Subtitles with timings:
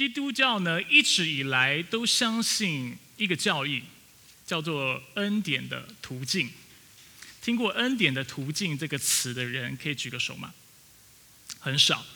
[0.00, 3.82] 基督教呢一直以来都相信一个教义，
[4.46, 6.48] 叫做恩典的途径。
[7.42, 10.54] 听过“恩典的途径”这个词的人，可以举个手吗？
[11.58, 12.06] 很少，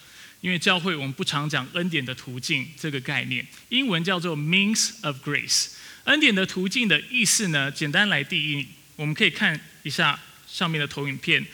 [0.41, 3.47] 因为教会我们不常讲“恩典的途径”这个概念。
[3.69, 5.73] 英文叫做 “means of grace”。
[6.05, 8.67] 恩典的途径的意思呢，简单来定义，
[8.97, 11.45] 我们可以看一下上面的投影片，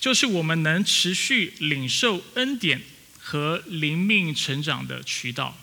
[0.00, 2.80] 就是我们能持续领受恩典
[3.24, 5.56] 和灵命成长的渠道。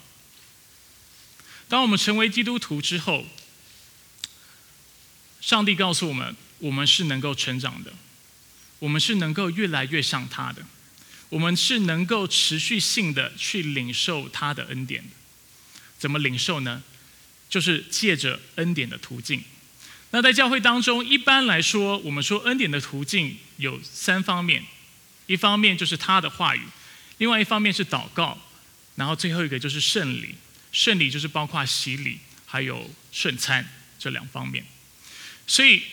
[1.69, 3.25] 当我们成为基督徒之后，
[5.39, 6.35] 上帝告诉我们。
[6.61, 7.91] 我们是能够成长的，
[8.77, 10.63] 我们是能够越来越像他的，
[11.29, 15.03] 我们是能够持续性的去领受他的恩典。
[15.97, 16.83] 怎么领受呢？
[17.49, 19.43] 就是借着恩典的途径。
[20.11, 24.63] 那在教会当中，一般来说，我们说恩典的途径有三方面：
[25.25, 26.61] 一方面就是他的话语，
[27.21, 28.35] 另外一方面是祷告，
[28.95, 30.33] 然后最后一个就是圣礼。
[30.71, 33.63] 圣礼就是包括洗礼还有圣餐
[33.99, 34.65] 这两方面。
[35.45, 35.83] 所以。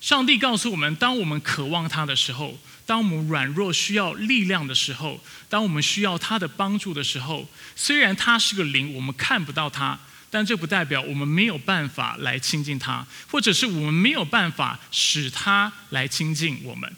[0.00, 9.98] 上帝告诉我们：当我们渴望他的时候，当我们软弱需要力量的时候，当我们需要他的帮助的时候，虽然他是个灵，我们看不到他，
[10.28, 16.94] 但这不代表我们没有办法来亲近他，或者是我们没有办法使他来亲近我们。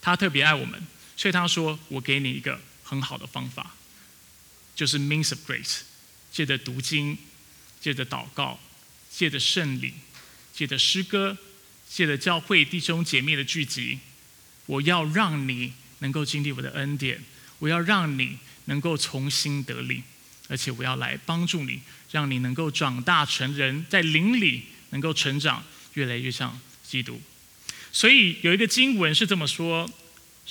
[0.00, 0.82] 他特别爱我们，
[1.16, 3.74] 所以他说：“我给你一个很好的方法，
[4.74, 5.80] 就是 means of grace，
[6.32, 7.18] 借着读经，
[7.80, 8.58] 借着祷告，
[9.10, 9.94] 借着圣礼，
[10.52, 11.36] 借着诗歌。”
[11.92, 13.98] 借着教会弟兄姐妹的聚集，
[14.64, 17.22] 我要让你能够经历我的恩典，
[17.58, 20.02] 我要让你能够重新得力，
[20.48, 27.20] 而且我要来帮助你，让你能够长大成人，在灵里能够成长，越来越像基督。
[27.92, 29.86] 所以有一个经文是这么说：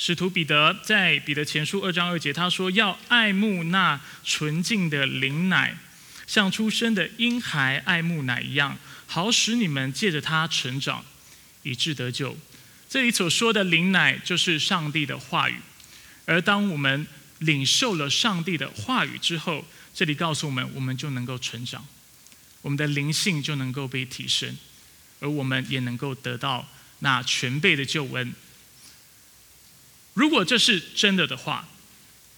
[0.03, 5.77] 使徒彼得在彼得前书二章二节，他说要爱慕那纯净的灵奶，
[6.25, 11.05] 像出生的婴孩爱慕奶一样，好使你们借着它成长。
[11.61, 12.35] 以致得救，
[12.89, 15.57] 这里所说的灵奶就是上帝的话语，
[16.25, 17.05] 而当我们
[17.37, 19.63] 领受了上帝的话语之后，
[19.93, 21.85] 这里告诉我们，我们就能够成长，
[22.63, 24.57] 我们的灵性就能够被提升，
[25.19, 28.33] 而我们也能够得到那全备的救恩。
[30.13, 31.67] 如果这是真的的话，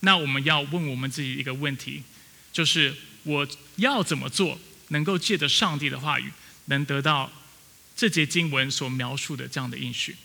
[0.02, 2.04] 那我们要问我们自己一个问题，
[2.52, 3.48] 就是我
[3.78, 6.32] 要怎么做，能够借着上帝的话语，
[6.66, 7.32] 能得到？
[7.96, 10.16] 这节经文所描述的这样的应许，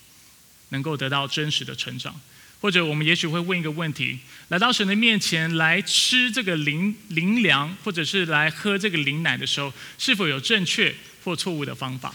[0.71, 2.19] 能够得到真实的成长，
[2.63, 12.15] 或者我们也许会问一个问题：来到神的面前来吃这个灵灵粮，或者是来喝这个灵奶的时候，是否有正确或错误的方法？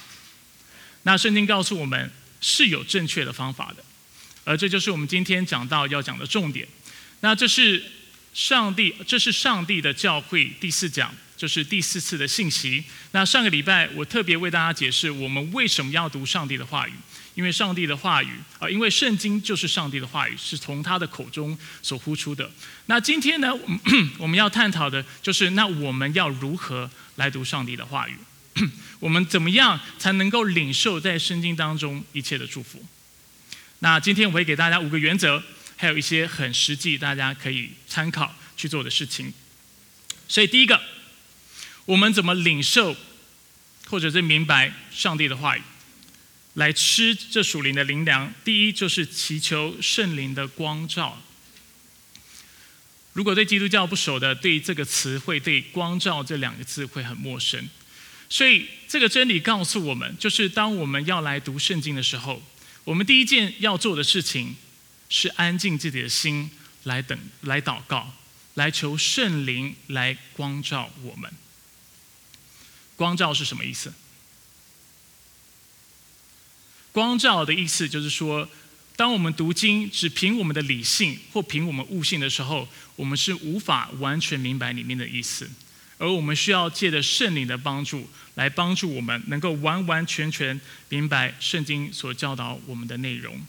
[1.03, 2.11] 那圣经告诉我们
[2.41, 3.85] 是有正确的方法的，
[4.43, 6.67] 而这就是我们今天讲到要讲的重点。
[7.21, 7.83] 那这是
[8.33, 11.13] 上帝，这是上帝的教会第四讲。
[11.35, 12.81] 就是第四次的信息。
[13.11, 16.93] 那上个礼拜我特别为大家解释我们为什么要读上帝的话语，
[17.35, 22.49] 因为上帝的话语啊，因为圣经就是上帝的话语，是从他的口中所呼出的。
[22.85, 23.51] 那今天呢，
[24.19, 28.15] 我们要探讨的就是那我们要如何来读上帝的话语？
[29.01, 32.81] 我们怎么样才能够领受在圣经当中一切的祝福？
[33.83, 35.43] 那今天我会给大家五个原则，
[35.75, 39.33] 还有一些很实际大家可以参考去做的事情。
[40.27, 40.81] 所以第一个。
[41.85, 42.95] 我们怎么领受，
[43.87, 45.61] 或者是明白上帝的话语，
[46.53, 48.33] 来吃这属灵的灵粮？
[48.45, 51.21] 第一就是祈求圣灵的光照。
[53.11, 57.67] 如果对基督教不熟的，对这个词汇、对“光照”这两个字会很陌生。
[58.29, 62.41] 所以这个真理告诉我们，就是当我们要来读圣经的时候，
[62.85, 64.55] 我们第一件要做的事情
[65.09, 66.51] 是安静自己的心，
[66.83, 68.13] 来等、来祷告，
[68.55, 71.31] 来求圣灵来光照我们。
[72.95, 73.93] 光照是什么意思？
[76.91, 78.47] 光照的意思就是说，
[78.95, 85.49] 当我们读经只凭我们的理性或凭我们悟性的时候，我们是无法完全明白里面的意思，
[85.97, 90.59] 而我们需要借着圣灵的帮助，来帮助我们能够完完全全
[90.89, 93.41] 明白圣经所教导我们的内容。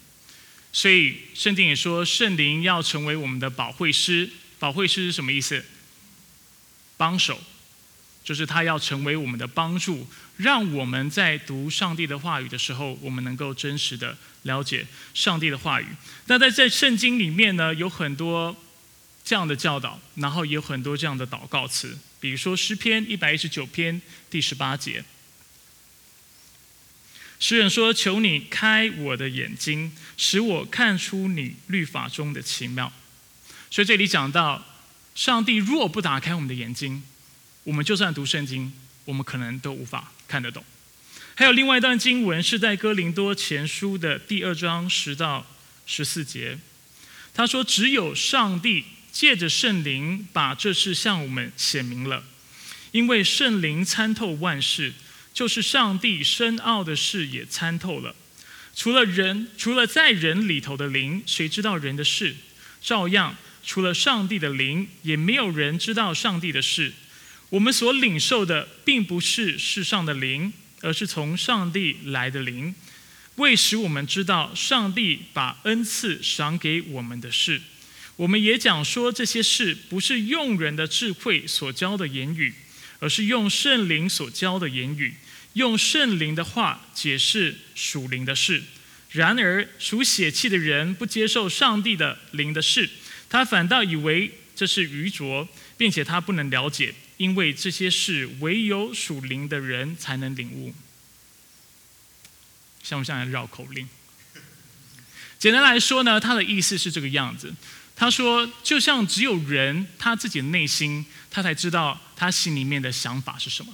[0.71, 4.29] 所以圣经也说，圣灵要成为我们的保惠师。
[4.59, 5.65] 保惠师是什么意思？
[6.97, 7.39] 帮手。
[8.23, 10.07] 就是他要成为我们的帮助，
[10.37, 14.83] 让我们在读上帝的话语的时候，我们能够真实的了解
[15.13, 15.85] 上帝的话语。
[16.25, 18.55] 那在在圣经里面呢，有很多
[19.25, 25.03] 这样的教导，然后也有很多这样的祷告词，比如说诗篇一百一十九篇第十八节，
[27.39, 32.93] 诗人说：“求你开我的眼睛，使我看出你律法中的奇妙。”
[33.69, 34.63] 所以这里讲到。
[35.15, 37.01] 上帝若不打开我们的眼睛，
[37.63, 38.73] 我们就算读圣经，
[39.05, 40.61] 我们可能都无法看得懂。
[41.35, 45.47] 还有另外一段经文是在哥林多前书的第二章十到
[45.85, 46.59] 十四节，
[47.33, 48.83] 他说：“只有上帝
[49.15, 52.21] 借着圣灵把这事向我们显明了，
[52.91, 54.91] 因为圣灵参透万事，
[55.33, 58.13] 就是上帝深奥的事也参透了。
[58.75, 62.35] 除了人，除了在人里头的灵，谁知道人的事？
[62.81, 66.91] 照样，除了上帝的灵，也没有人知道上帝的事。
[67.51, 70.51] 我们所领受的，并不是世上的灵。”
[70.81, 72.75] 而是从上帝来的灵，
[73.37, 77.59] 为使我们知道上帝把恩赐赏给我们的事。
[78.17, 82.53] 我们也讲说这些事不是用人的智慧所教的言语，
[82.99, 85.15] 而是用圣灵所教的言语，
[85.53, 88.63] 用圣灵的话解释属灵的事。
[89.11, 92.89] 然而属血气的人不接受上帝的灵的事，
[93.29, 95.47] 他反倒以为这是愚拙，
[95.77, 96.93] 并且他不能了解。
[97.17, 100.73] 因为这些事唯有属灵的人才能领悟，
[102.83, 103.87] 像不像绕口令？
[105.39, 107.53] 简单来说呢，他的意思是这个样子。
[107.95, 113.73] 他说，就像只有人他自己的内心，他才知道他心里面的想法是什么，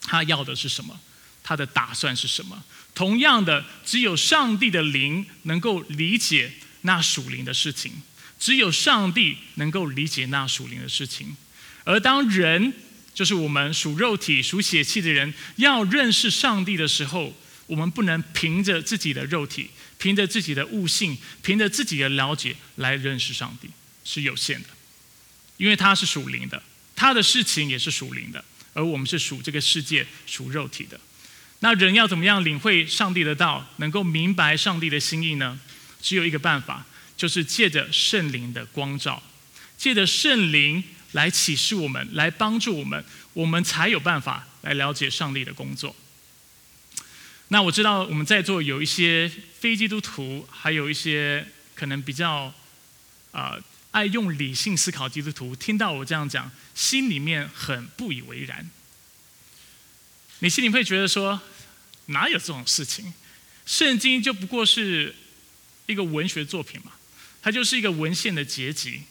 [0.00, 0.98] 他要的是什么，
[1.42, 2.64] 他的打算是什么。
[2.94, 6.50] 同样的，只有上帝的灵能够理解
[6.80, 7.92] 那属灵的事情，
[8.38, 11.36] 只有上帝能够理解那属灵的事情。
[11.84, 12.72] 而当人，
[13.12, 17.34] 就是我们属肉体、属血气的人，要认识上帝的时候，
[17.66, 23.68] 我们不能凭着自己的肉体、凭着自己的悟性、凭着自己的了解来认识上帝，
[24.04, 24.68] 是有限的。
[25.56, 26.62] 因为他是属灵的，
[26.94, 28.44] 他的事情也是属灵的，
[28.74, 31.00] 而我们是属这个世界、属肉体的。
[31.60, 35.58] 那人要怎么样领会上帝的道，能够明白上帝的心意呢？
[36.02, 39.22] 只有一个办法，就是借着圣灵的光照，
[39.76, 40.82] 借着圣灵。
[41.12, 43.02] 来启示我们，来帮助我们，
[43.32, 45.96] 我们才有办法来了解上帝的工作。
[47.48, 52.52] 那我知道我们在座有一些非基督徒，还有一些可能比较
[53.32, 53.56] 啊
[53.90, 58.68] 爱用理性思考基督徒，听到我这样讲，心里面很不以为然。
[60.40, 61.40] 你心里会觉得说，
[62.06, 63.12] 哪有这种事情？
[63.64, 65.14] 圣经就不过是
[65.86, 66.92] 一个文学作品嘛，
[67.40, 69.02] 它就是一个文献的结集。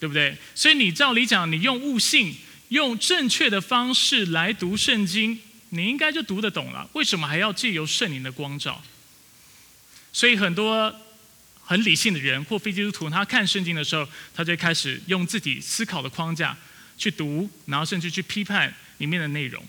[0.00, 0.36] 对不对？
[0.54, 2.36] 所以你照理讲，你用悟性、
[2.68, 5.40] 用正确的方式来读圣经，
[5.74, 6.88] 你应该就读得懂了。
[6.94, 8.82] 为什么还要借由圣灵的光照？
[10.12, 10.94] 所以很多
[11.62, 16.56] 很理性的人或非基督徒，他看圣经的时候，他就开始用自己思考的框架
[16.96, 19.62] 去读，然后甚至去批判里面的内容，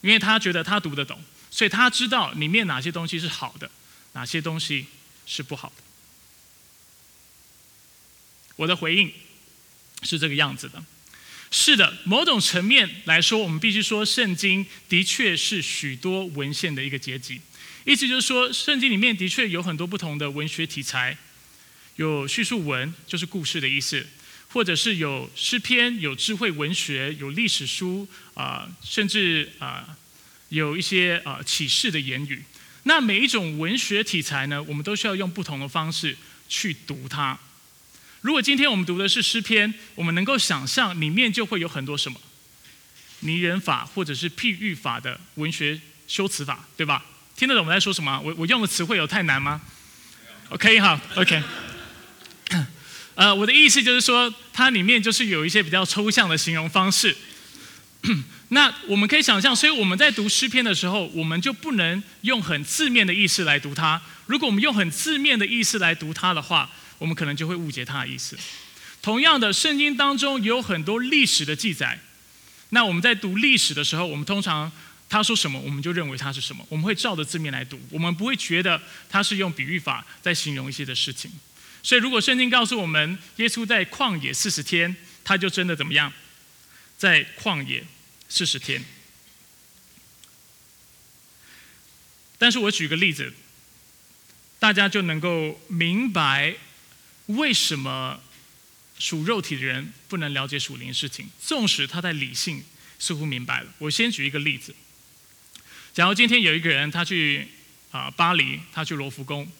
[0.00, 1.20] 因为他觉得他读得懂，
[1.50, 3.70] 所以他知道里面哪些东西是好的，
[4.12, 4.86] 哪些东西
[5.26, 5.82] 是不好的。
[8.56, 9.12] 我的回应。
[10.02, 10.84] 是这个样子的，
[11.50, 17.40] 是的，某种层面来说，我们必须说，圣经的确是许多文献的一个结集。
[17.84, 21.16] 意思就是说，圣经里面的确有很多不同的文学题材，
[21.96, 24.04] 有叙述文，就是故事的意思，
[24.48, 29.96] 或者是有诗篇、有智慧文学、有历史书啊，甚至啊，
[30.48, 32.42] 有一些啊启示的言语。
[32.82, 36.16] 那每一种文学题材呢，我们都需要用不同的方式
[36.48, 37.38] 去读它。
[38.26, 42.20] 如果今天我们读的是诗篇，我们能够想象里面就会有很多什么
[43.20, 47.04] 拟人法或者是譬喻法的文学修辞法，对吧？
[47.36, 48.20] 听得懂我们在说什么？
[48.24, 49.60] 我我用的词汇有太难吗
[50.48, 51.40] ？OK，好，OK。
[53.14, 57.16] 呃，我的意思就是说，它里面就是有一些比较抽象的形容方式。
[58.50, 64.02] 那我们可以想象，所以我们在读诗篇的时候，我们就不能用很字面的意思来读它。
[64.26, 66.68] 如果我们用很字面的意思来读它的话，
[66.98, 68.36] 我们可能就会误解他的意思。
[69.02, 71.98] 同样的，圣经当中有很多历史的记载。
[72.70, 74.70] 那我们在读历史的时候，我们通常
[75.08, 76.66] 他说什么，我们就认为他是什么。
[76.68, 81.30] 我们会照着字面来读，我们不会觉得他是用比喻法在形容一些的事情。
[81.84, 86.12] 所以，如果圣经告诉我们耶稣在旷野四十天，他就真的怎么样？
[86.98, 87.84] 在旷野
[88.28, 88.84] 四十天。
[92.38, 93.32] 但是我举个例子，
[94.58, 96.56] 大家就能够明白。
[97.26, 98.20] 为什么
[98.98, 101.28] 属肉体的人不能了解属灵事情？
[101.40, 102.64] 纵使他在理性
[102.98, 103.72] 似乎明白了。
[103.78, 104.74] 我先举一个例子：
[105.92, 107.48] 假如今天有一个人，他去
[107.90, 109.50] 啊巴黎，他去罗浮宫，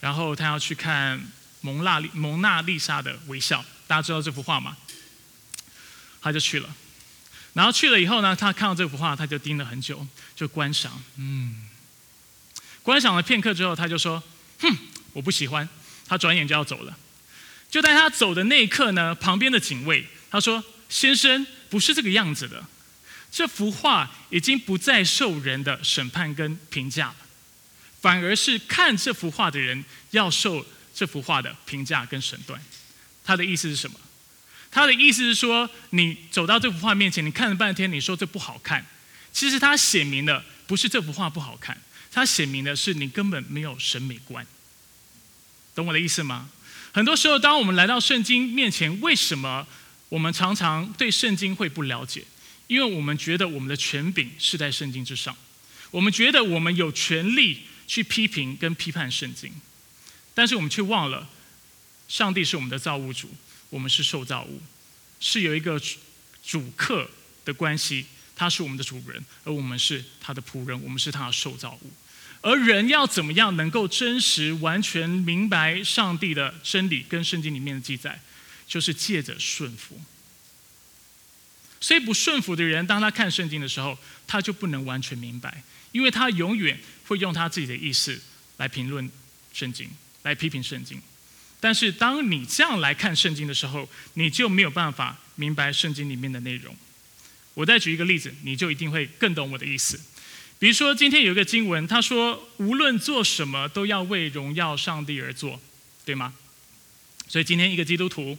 [0.00, 1.30] 然后他要去看
[1.60, 4.76] 蒙娜丽蒙娜丽莎的微笑，大家知道这幅画吗？
[6.20, 6.74] 他就去了，
[7.52, 11.68] 然后去了以后呢，他看到这幅画，他就盯了很久，就观赏，嗯，
[12.82, 14.22] 观赏了片刻之后，他就说
[14.60, 14.76] ：“哼，
[15.12, 15.68] 我不喜欢。”
[16.06, 16.96] 他转眼就要走了，
[17.70, 22.64] 就在他走的那一刻呢，旁边的警卫他说：“先生，不是这个样子的，
[23.30, 27.16] 这幅画已经不再受人的审判跟评价了，
[28.00, 32.60] 反而是看这幅画的人要受这幅画的评价跟审断。”
[33.24, 33.98] 他的意思是什么？
[34.70, 38.84] 他的意思是说，你走到这幅画面前，你看了半天，你说这不好看，
[39.32, 41.80] 其实他写明的不是这幅画不好看，
[42.10, 44.44] 他写明的是你根本没有审美观。
[45.74, 46.48] 懂我的意思吗？
[46.92, 49.66] 很多时候，当我们来到圣经面前，为什么
[50.08, 52.24] 我们常常对圣经会不了解？
[52.66, 55.36] 因为我们觉得我们的权柄是在圣经之上，
[55.90, 59.52] 我们觉得我们有权利去批评跟批判圣经，
[60.32, 61.28] 但是我们却忘了，
[62.08, 63.28] 上帝是我们的造物主，
[63.68, 64.62] 我们是受造物，
[65.20, 65.80] 是有一个
[66.42, 67.10] 主客
[67.44, 71.92] 的关系，他是我们的主人，而我们是他的仆人，我们是他的受造物。
[72.44, 78.20] 而人要怎么样能够真实、完全明白上帝的真理跟圣经里面的记载，
[78.68, 79.98] 就是借着顺服。
[81.80, 88.20] 所以不顺服的人，当他看圣经的时候，他就不能完全明白，因为他永远会用他自己的意思
[88.58, 89.10] 来评论
[89.54, 89.88] 圣经，
[90.24, 91.00] 来批评圣经。
[91.60, 96.76] 但是当你这样来看圣经的时候，你就没有办法明白圣经里面的内容。
[97.54, 99.98] 我再举一个例子，你就一定会更懂我的意思。
[100.58, 105.60] 比如说，今天有一个经文，他说：“无论做什么，都要为荣耀上帝而做，
[106.04, 106.32] 对吗？”
[107.28, 108.38] 所以今天一个基督徒，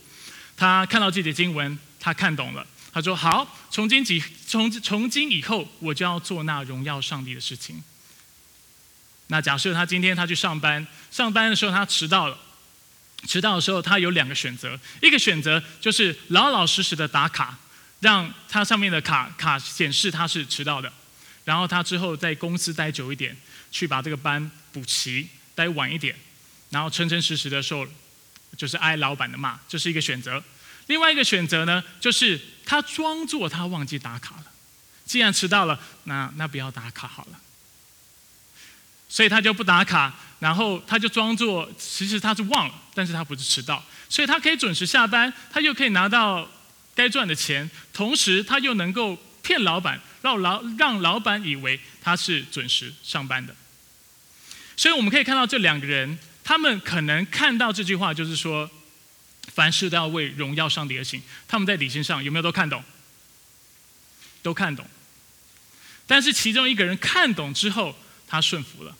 [0.57, 7.83] 他看到这节经文，他看懂了，他说：“好，从今起，从从今以后，我就要做那荣耀上帝的事情。”
[9.27, 12.39] 那假设他今天他去上班，上班的时候他迟到了，
[13.27, 17.57] 迟到的时候他有两个选择，一个选择就是老老实实的打卡，
[17.99, 20.91] 让他上面的卡卡显示他是迟到的。
[21.45, 23.35] 然后他之后在公司待久一点，
[23.71, 26.13] 去把这个班补齐，待晚一点，
[26.71, 27.87] 然后诚诚实实的受，
[28.57, 30.43] 就是挨老板的骂，这是一个选择。
[30.87, 34.45] 另外一个选择呢，就是他装作他忘记打卡了，
[35.05, 37.39] 既然迟到了，那那不要打卡好了。
[39.07, 46.49] 所以他就不打卡，然后他就装作其实他是忘了，但是他不是迟到，所以他可以准时下班，他又可以拿到
[46.93, 50.01] 该赚的钱，同时他又能够骗老板。
[50.25, 53.55] 让老让老板以为他是准时上班的，
[54.75, 58.67] 所以我们可以看到这两个人，他们可能看到这句话，就是说，
[59.53, 61.21] 凡事都要为荣耀上帝而行。
[61.47, 62.83] 他们在理性上有没有都看懂？
[64.41, 64.83] 都看懂。
[66.07, 67.95] 但是其中一个人看懂之后，
[68.27, 68.97] 他顺服了，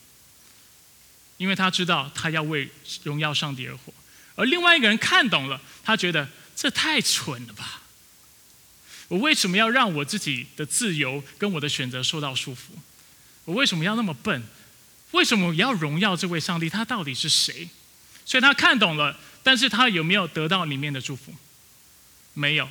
[1.38, 2.70] 因为他知道他要为
[3.02, 3.92] 荣耀上帝而活；
[4.36, 7.82] 而另外一个人看懂了，他觉得这太蠢了吧。
[9.08, 12.78] 我为什么要让我自己的自由跟我的选择受到束缚？
[13.46, 14.44] 我为什么要那么笨？
[15.12, 16.68] 为什么要荣耀这位上帝？
[16.68, 17.70] 他到底是谁？
[18.26, 21.34] 所以他看懂了，但是他有没有得到里面的祝福？
[22.34, 22.68] 没有。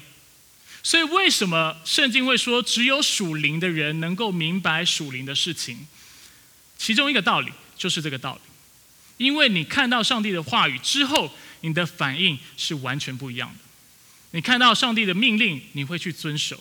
[0.83, 5.87] 所以为什么圣经会说只有属灵的人能够明白属灵的事情？
[6.77, 13.64] 其中一个道理就是这个道理，因为你看到上帝的话语之后，你的反应是完全不一样的。
[14.35, 16.57] 你看到上帝的命令，你会去遵守；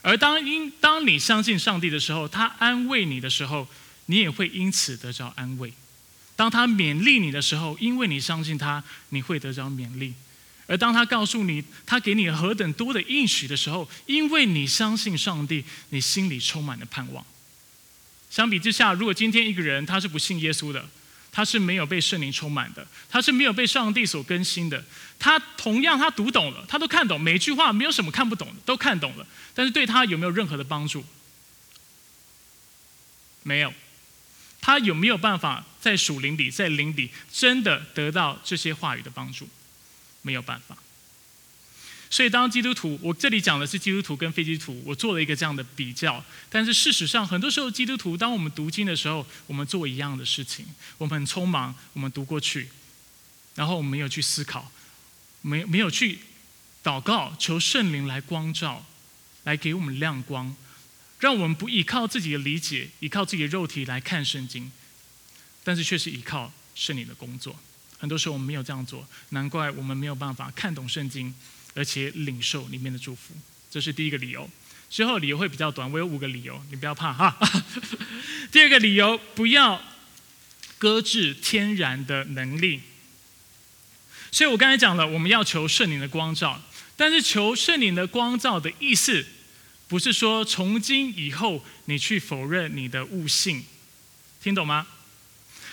[0.00, 3.68] 而当因当你相信上帝的时候，他安慰你的时候，
[4.06, 5.68] 你也会因此得着安慰；
[6.34, 10.14] 当他勉励你的时候，因为你相信他，你会得着勉励；
[10.66, 17.22] 而当他告诉你他给你何等多的应许的时候，因为你相信上帝，你心里充满了盼望。
[18.30, 20.88] 相比之下，如果今天一个人他是不信耶稣的，
[21.34, 24.84] 他是没有被圣灵充满的，他是没有被上帝所更新的。
[25.18, 29.26] 他同样，他读懂了，他都看懂每句话，没有什么看不懂的，都看懂了。
[29.52, 31.04] 但是对他有没有任何的帮助？
[33.42, 33.74] 没有。
[34.60, 39.48] 他有没有办法在属灵里，在灵里真的得到这些话语的帮助？
[40.22, 40.78] 没有办法。
[42.14, 46.24] 所以，当基督徒，我这里讲的是基督徒跟非基督徒，我做了一个这样的比较。
[46.48, 50.64] 但是事实上，很多时候基督徒，当我们读经的时候，我们做一样的事情，
[50.96, 52.68] 我们很匆忙，我们读过去，
[53.56, 54.70] 然后我们没有去思考，
[55.40, 56.20] 没没有去
[56.84, 58.86] 祷告，求圣灵来光照，
[59.42, 60.54] 来给我们亮光，
[61.18, 64.70] 让我们不依靠自己的理解，依靠自己的肉体来看圣经，
[65.64, 67.58] 但是却是依靠圣灵的工作。
[67.98, 71.34] 很多时候我们没有这样做，难怪我们没有办法看懂圣经。
[71.74, 73.34] 而且领受里面的祝福，
[73.70, 74.48] 这是第一个理由。
[74.90, 77.36] 之后理由会比较短，我有五个理由，你不要怕哈。
[78.52, 79.82] 第二个理由，不要
[80.78, 82.80] 搁置天然的能力。
[84.30, 86.62] 所以我刚才讲了，我们要求圣灵的光照，
[86.96, 89.26] 但是求圣灵的光照的意思，
[89.88, 93.64] 不是说从今以后你去否认你的悟性，
[94.40, 94.86] 听懂吗？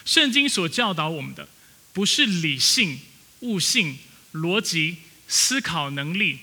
[0.03, 1.47] 圣经所教导我们的，
[1.93, 2.99] 不是理性、
[3.41, 3.99] 悟性、
[4.33, 4.97] 逻辑。
[5.31, 6.39] 思考能力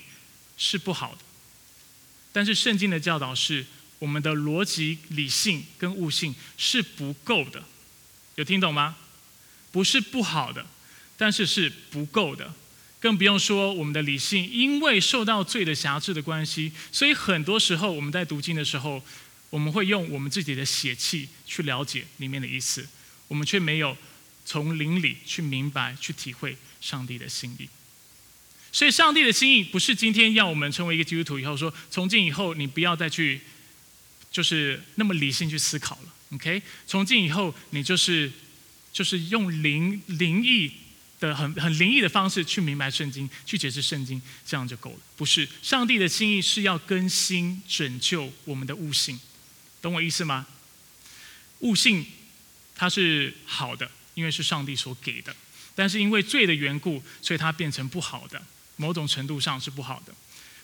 [0.57, 1.19] 是不好的，
[2.33, 3.67] 但是圣经的教导是，
[3.99, 7.63] 我们的逻辑、理性跟悟性是不够的。
[8.33, 8.97] 有听懂吗？
[9.71, 10.65] 不是不好的，
[11.15, 12.51] 但是是不够的。
[12.99, 19.01] 更不用说我们的理性，因为受到罪的辖制的关系，所以很多时候我们在读经的时候，
[19.51, 22.87] 我们会用我们自己的血气去了解里面的意思，
[23.27, 23.95] 我们却没有
[24.45, 27.69] 从灵里去明白、去体会上帝的心意。
[28.71, 33.41] 所以，上帝的心意不是今天要我们成为一个基督徒以后说，从今以后你不要再去，
[34.31, 36.13] 就是那么理性去思考了。
[36.33, 38.31] OK，从今以后你就是
[38.93, 40.71] 就是用灵灵异。
[41.19, 44.99] 的很很灵异的方式去明白圣经，去解释圣经，这样就够了。
[45.17, 49.19] 不是上帝的心意是要更新拯救我们的悟性，
[49.81, 50.47] 懂我意思吗？
[51.59, 52.05] 悟性
[52.73, 55.35] 它是好的，因为是上帝所给的，
[55.75, 58.41] 但是因为罪的缘故，所以它变成不好的，
[58.79, 60.13] 某种程度上是不好的，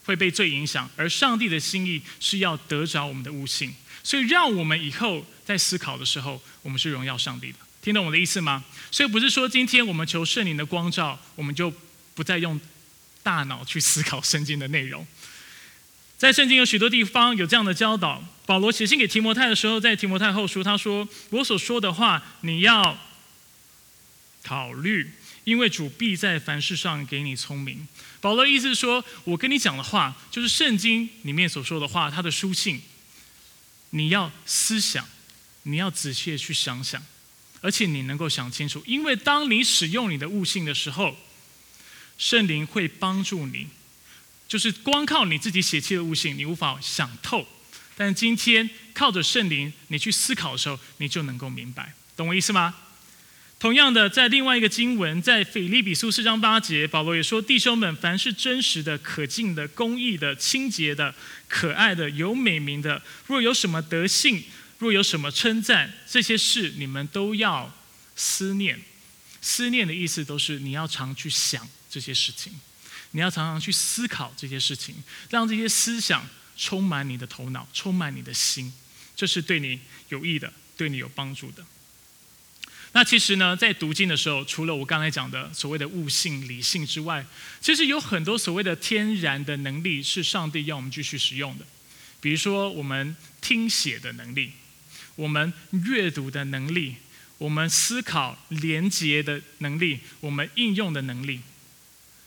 [0.05, 0.89] 会被罪影响。
[0.95, 7.57] 而上帝的心意是要得着我们的悟性，所以让我们以后在思考的时候，我们是荣耀上帝的。
[7.81, 8.63] 听懂我的意思吗？
[8.89, 11.71] 所以不是说今天我们求圣灵的光照，我们就
[12.15, 12.59] 不再用
[13.21, 15.05] 大脑去思考圣经的内容。
[16.17, 18.23] 在圣经有许多地方有这样的教导。
[18.45, 22.97] 保罗写信给提摩太的时候，在提摩太后书他说：“我所说的话你要
[24.43, 25.11] 考虑，
[25.45, 27.87] 因为主必在凡事上给你聪明。”
[28.19, 32.81] 保罗意思是说，我跟你讲的话就是圣经里面所说的话，他的书信，
[33.91, 35.07] 你要思想，
[35.63, 37.01] 你要仔细去想想。
[37.61, 41.17] 而且你能够想清楚，因为当你使用你的悟性的时候，
[42.17, 43.67] 圣灵会帮助你。
[44.47, 47.47] 就是光靠你自己血气的悟性，你无法想透。
[47.97, 52.75] 但今天靠着圣灵，你去思考的时候，你就能够明白，懂我意思吗？
[53.65, 61.15] 同样的，在另外一个经文，在腓利比书四章八节，保罗也说：“弟兄们，凡是真实的、可敬的、公义的、清洁的、
[61.47, 64.43] 可爱的、有美名的，若有什么德性。”
[64.77, 67.73] 若有什么称赞，这些事你们都要
[68.15, 68.79] 思念。
[69.41, 72.53] 思念的意思都是你要常去想这些事情，
[73.11, 74.93] 你要常常去思考这些事情，
[75.31, 76.23] 让这些思想
[76.55, 78.71] 充满你的头脑，充满你的心，
[79.15, 81.65] 这是对你有益的，对你有帮助的。
[82.95, 87.25] 那其实呢，在读经的时候，除了我刚才讲的所谓的悟性、理性之外，
[87.59, 91.65] 其实有很多所谓的天然的能力是上帝要我们继续使用的，
[92.21, 94.53] 比如说我们听写的能力。
[95.17, 96.95] 我们阅读的能力，
[97.37, 101.41] 我们思考连接的能力，我们应用的能力，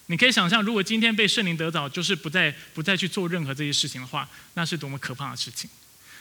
[0.06, 5.68] 你可以想象，如果今天被圣灵得早，就是不再不再去做任何这些事情的话，那是多么可怕的事情。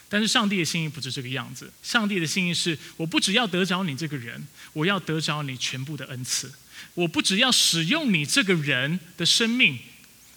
[0.09, 6.47] 但是上帝的心意不是这个样子，上帝的心意是：我不只要得着你这个人，我要得着你全部的恩赐；
[6.93, 9.79] 我不只要使用你这个人的生命，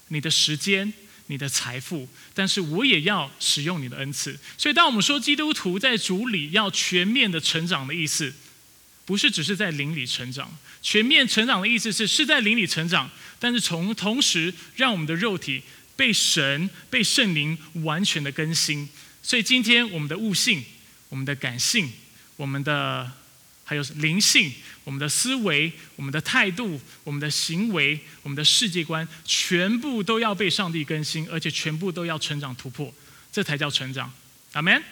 [0.08, 0.92] 你的时间。
[1.26, 4.36] 你的财富，但是我也要使用你的恩赐。
[4.58, 8.34] 所以，当我们说基督徒在主里要全面的成长的意思，
[9.06, 10.52] 不是只是在灵里成长。
[10.82, 15.62] 全面成长的意思是是在灵里成长，但是从同时让我们的肉体
[15.94, 18.88] 被神、被圣灵完全的更新。
[19.22, 20.64] 所以，今天我们的悟性、
[21.08, 21.92] 我们的感性、
[22.36, 23.12] 我们的。
[23.62, 24.52] 还有灵性，
[24.82, 32.92] 我们的思维、我们的态度、我们的行为、我们的世界观，全部都要被上帝更新，而且全部都要成长突破，
[33.30, 34.12] 这才叫成长。
[34.54, 34.82] 阿门。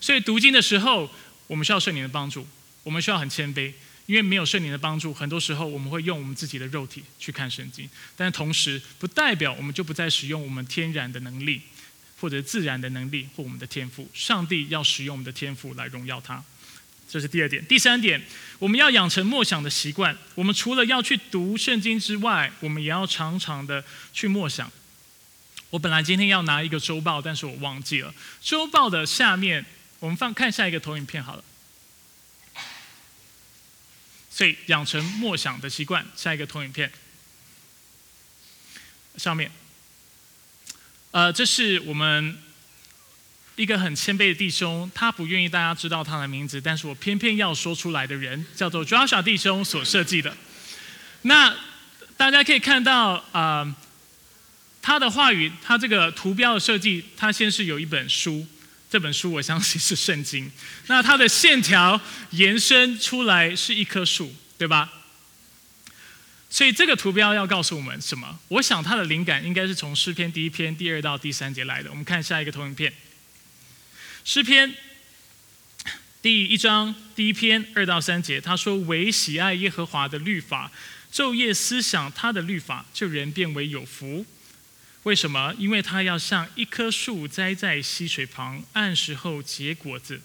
[0.00, 1.10] 所以读经的时候，
[1.48, 2.46] 我们需要圣灵的帮助，
[2.84, 3.72] 我们需要很谦卑，
[4.06, 11.62] 因为没有圣灵的帮助，很多时候我们会用我们自己的肉体去看圣经，但同时不代表我们就不再使用我们天然的能力，
[12.20, 14.08] 或者自然的能力或我们的天赋。
[14.12, 16.42] 上帝要使用我们的天赋来荣耀他。
[17.08, 18.20] 这是第二点，第三点，
[18.58, 20.16] 我们要养成默想的习惯。
[20.34, 24.70] 我们除了要去读圣经之外，我们也要常常的去默想。
[25.70, 28.12] 我本来今天要拿一个周报，但是我忘记了。
[28.40, 29.64] 周报的下面，
[30.00, 31.44] 我们放看下一个投影片好了。
[34.28, 36.90] 所以养成默想的习惯，下一个投影片
[39.16, 39.50] 上面，
[41.16, 42.36] 呃，这是我们。
[43.54, 50.36] 一个很谦卑的弟兄，他不愿意大家知道他的名字，但是我偏偏要说出来的人，叫做 Joshua 弟兄所设计的。
[51.22, 51.56] 那
[52.18, 53.74] 大家可以看到啊，
[54.82, 58.46] 他的话语，他这个图标的设计，他先是有一本书，
[58.90, 60.52] 这本书我相信是圣经。
[60.88, 61.98] 那它的线条
[62.32, 64.92] 延伸出来是一棵树，对吧？
[66.48, 68.38] 所以这个图标要告诉我们什么？
[68.48, 71.90] 我想他的灵感应该是从诗篇第一篇第二到第三节来的。
[71.90, 72.92] 我们看下一个投影片。
[74.24, 74.74] 诗篇
[76.22, 80.72] 第一章第一篇二到三节，他说：“唯喜爱耶和华的律法，
[81.12, 84.24] 昼夜思想他的律法，就人变为有福。
[85.02, 85.54] 为什么？
[85.58, 90.20] 因为它要像一棵树栽在溪水旁，按时候结果子。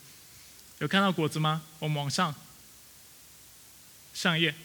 [0.79, 1.61] 有看到果子吗？
[1.77, 2.33] 我们往上，
[4.13, 4.55] 上一页。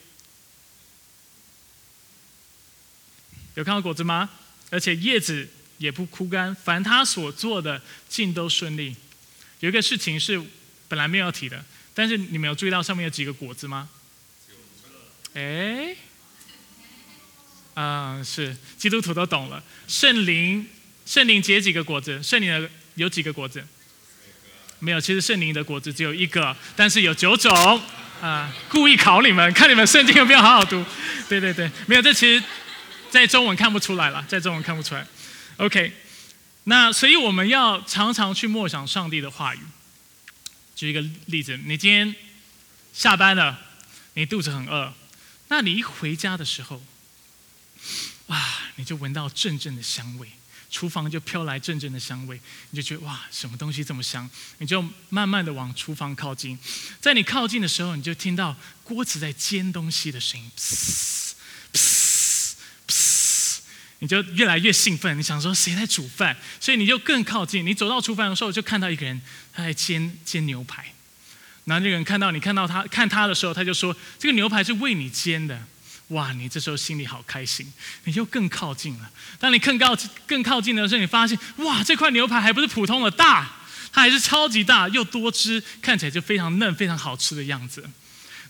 [3.56, 4.30] 有看到果子吗？
[4.68, 8.96] 而且叶子也不枯干，凡他所做的尽都顺利。
[9.60, 10.42] 有一个事情是
[10.88, 11.64] 本来没有提的，
[11.94, 13.88] 但是你们有注意到上面有几个果子吗？
[15.34, 15.96] 哎，
[17.74, 19.62] 啊，是基督徒都懂了。
[19.86, 20.66] 圣灵，
[21.06, 22.22] 圣灵结几个果子？
[22.22, 23.64] 圣灵的有几个果子？
[24.80, 27.80] 没有，其实圣灵的果子只有一个，但是有九种。
[28.20, 30.84] 啊，故意考你们，看你们圣经有没有好好读。
[31.28, 32.42] 对对对，没有，这其实。
[33.10, 35.06] 在中文看不出来了，在中文看不出来。
[35.56, 35.92] OK，
[36.64, 39.60] 那所以我们要常常去默想上帝的话语。
[40.74, 42.14] 举一个例子，你今天
[42.92, 43.58] 下班了，
[44.14, 44.92] 你肚子很饿，
[45.48, 46.82] 那你一回家的时候，
[48.26, 48.42] 哇，
[48.74, 50.28] 你就闻到阵阵的香味，
[50.70, 52.38] 厨房就飘来阵阵的香味，
[52.70, 54.28] 你就觉得哇，什么东西这么香？
[54.58, 56.58] 你就慢慢的往厨房靠近，
[57.00, 60.50] 在你靠近的时候，你就听到锅子在煎东西的声音。
[64.00, 67.64] 你就越来越兴奋，你想说谁在煮饭，所以你就更靠近。
[67.64, 69.20] 你走到厨房的时候，就看到一个人
[69.52, 70.84] 他在煎煎牛排。
[71.64, 75.60] 然后那个人看到你看到他看他的时候，他就说：“这个牛排是为你煎的。”
[76.10, 77.72] 哇，你这时候心里好开心，
[78.04, 79.10] 你就更靠近了。
[79.40, 83.50] 当你更靠更靠近的时候，你发现哇，这块牛排还不是普通的大，
[83.90, 87.84] 它还是超级大又多汁，看起来就非常嫩、非常好吃的样子。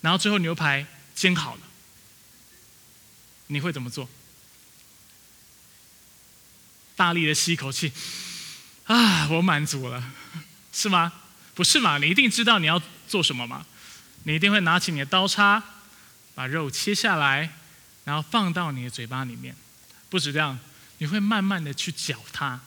[0.03, 1.61] 然后最后牛排煎好了，
[3.47, 4.07] 你会怎么做？
[6.97, 7.93] 大力的吸一口气，
[8.85, 10.03] 啊，我满足了，
[10.73, 11.13] 是吗？
[11.55, 11.99] 不是嘛？
[11.99, 13.65] 你一定知道你要做什么吗？
[14.25, 15.63] 你一定会拿起你的刀叉，
[16.35, 17.51] 把肉切下来，
[18.05, 19.55] 然后放到你的嘴巴里面。
[20.09, 20.59] 不止这样，
[20.99, 22.59] 你会慢慢的去嚼它，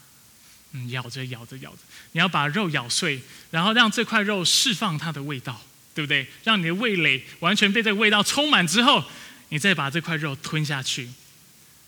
[0.72, 1.78] 嗯，咬着咬着咬着，
[2.12, 5.62] 你要把肉咬碎，然后让这块肉释放它的味道，
[5.94, 6.28] 对不对？
[6.44, 9.04] 让你的味蕾完全被这个味道充满之后，
[9.50, 11.10] 你再把这块肉吞下去，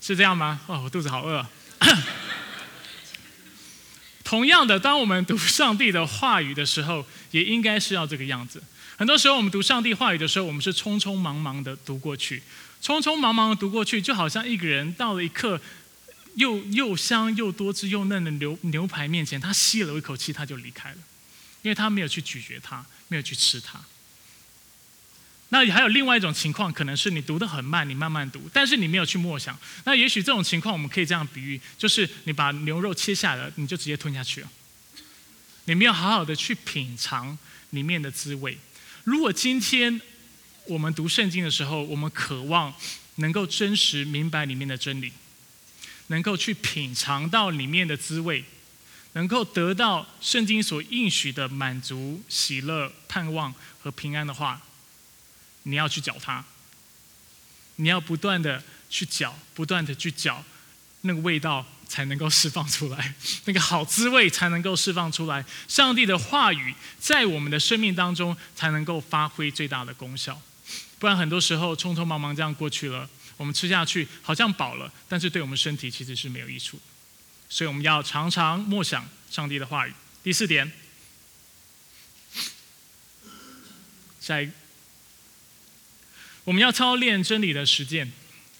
[0.00, 0.60] 是这样吗？
[0.66, 1.46] 哦，我肚子好饿。
[4.32, 8.62] 同样的，当我们读上帝的话语的时候，也应该是要这个样子。
[8.96, 12.42] 很多时候，我们读上帝话语的时候，我们是匆匆忙忙的读过去，
[12.82, 15.60] 匆匆忙忙的读过去，就好像一个人到了一刻
[16.36, 20.96] 又又香又多汁又嫩的牛牛排面前，他吸了一口气，他就离开了，
[21.60, 23.78] 因为他没有去咀嚼它，没有去吃它。
[25.54, 29.54] 那还有另外一种情况，可能是你读得很慢，你慢慢读，但是你没有去默想。
[29.84, 34.48] 那也许这种情况，我们可以这样比喻，就是你把牛肉切下来，你就直接吞下去了，
[35.66, 37.36] 你没有好好的去品尝
[37.68, 38.56] 里面的滋味。
[39.04, 40.00] 如果今天
[40.68, 42.72] 我们读圣经的时候，我们渴望
[43.16, 45.12] 能够真实明白里面的真理，
[46.06, 48.42] 能够去品尝到里面的滋味，
[49.12, 54.58] 能够得到圣经所应许的满足、喜乐、盼望和平安的话。
[55.64, 56.44] 你要去搅它，
[57.76, 60.44] 你要不断的去搅，不断的去搅，
[61.02, 63.14] 那个味道才能够释放出来，
[63.46, 65.44] 那个好滋味才能够释放出来。
[65.68, 70.40] 上帝的话语在我们的生命当中才能够发挥最大的功效，
[70.98, 76.80] 不然很多时候匆匆忙忙这样过去了，我们吃下去好像饱了，但是对我们身体其实是没有益处。
[77.48, 79.92] 所以我们要常常默想上帝的话语。
[80.22, 80.72] 第四点，
[84.20, 84.50] 下一。
[86.44, 88.10] 我们要操练真理的实践。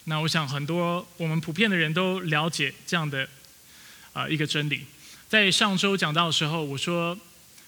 [0.05, 3.29] 那我想很多我们普遍的人都了解这样的
[4.13, 4.87] 啊一个真理。
[5.29, 7.19] 在上周讲到的时候，我说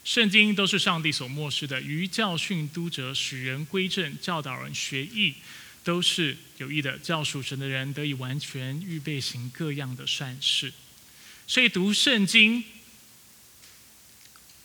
[0.05, 5.35] 圣经都是上帝所漠视的，于教训、督责、使人归正、教导人学艺，
[5.83, 10.73] 都是有益的，教属神的人得以完全预备行各样的善事。
[11.47, 12.63] 所以读圣经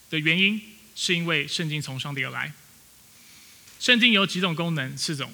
[0.09, 0.61] 的原因，
[0.95, 2.53] 是因为圣经从上帝而来。
[3.79, 4.97] 圣经有几种功能？
[4.97, 5.31] 四种，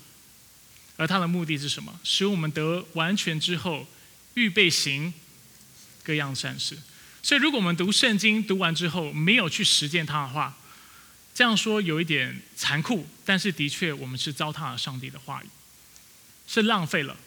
[0.97, 1.99] 而它的目的是什么？
[2.03, 3.85] 使我们得完全之后，
[4.35, 5.13] 预备行
[6.03, 6.77] 各样善事。
[7.21, 10.57] 所以，如果我们读圣经读完之后没有去实践它的话，
[11.33, 15.47] 这样说有一点残酷，但是的确，我们是糟蹋了上帝的话语，
[16.47, 17.17] 是浪费了，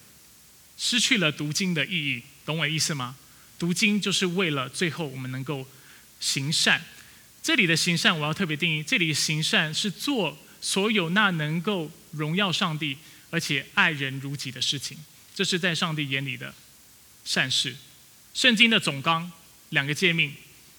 [0.79, 2.23] 失去了读经的意义。
[2.47, 3.17] 懂我意思吗？
[3.59, 5.67] 读经就是为了最后我们能够
[6.21, 6.83] 行善。
[7.43, 10.39] 这里的行善，我要特别定义，这里行善是做。
[10.61, 12.99] 所有那能够荣耀上帝，
[13.31, 14.97] 而且爱人如己的事情，
[15.35, 16.55] 这是在上帝眼里的
[17.25, 17.77] 善事。
[18.35, 19.31] 圣经的总纲
[19.71, 20.35] 两个诫命：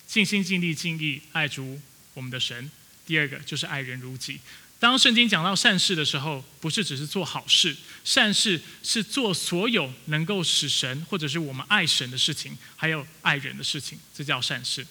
[0.07, 1.79] 尽心尽力尽意爱主
[2.13, 2.71] 我们的神。
[3.05, 4.39] 第二个就是爱人如己。
[4.79, 14.87] 当圣经讲到善事的时候，不是只是做好事，善事是做所有能够使神或者是我们爱神的事情，还有爱人的事情，这叫善事。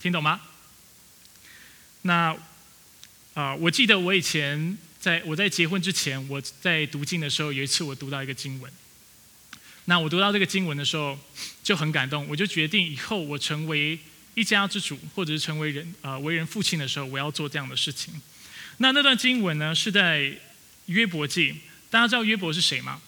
[0.00, 0.40] 听懂吗？
[2.02, 2.36] 那
[3.34, 8.72] 啊，我记得我以前在我在结婚之前，我在读经的时候，有一次我读到一个经文。
[9.84, 11.18] 那我读到这个经文的时候，
[11.62, 13.98] 就很感动，我就决定以后我成为
[14.34, 18.14] 一家之主，或者是成为人啊为人父亲的时候，我要做这样的事情。
[18.78, 20.32] 那那段经文呢，是在
[20.86, 21.54] 约伯记。
[21.90, 23.02] 大家知道约伯是谁吗？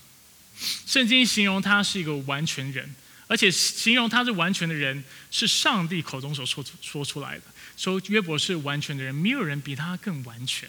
[0.85, 2.95] 圣经形容他是一个完全人，
[3.27, 7.45] 而且形容他是完全的人，是上帝口中所说说出来的。
[7.79, 10.69] 说约伯是完全的人，没有人比他更完全。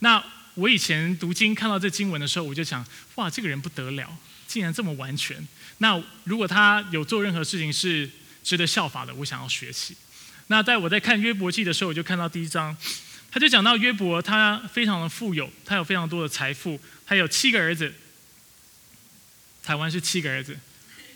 [0.00, 0.20] 那
[0.58, 4.18] 我以前读经看到这经文的时候，我就想：哇，这个人不得了，
[4.48, 5.36] 竟然这么完全。
[5.78, 8.10] 那如果他有做任何事情是
[8.42, 9.96] 值得效法的，我想要学习。
[10.48, 12.76] 那在我在看约伯记的时候，我就看到第一章。
[13.30, 17.94] 他就讲到约伯，他非常的富有，他有非常多的财富，他有七个儿子。
[19.62, 20.58] 台湾是七个儿子，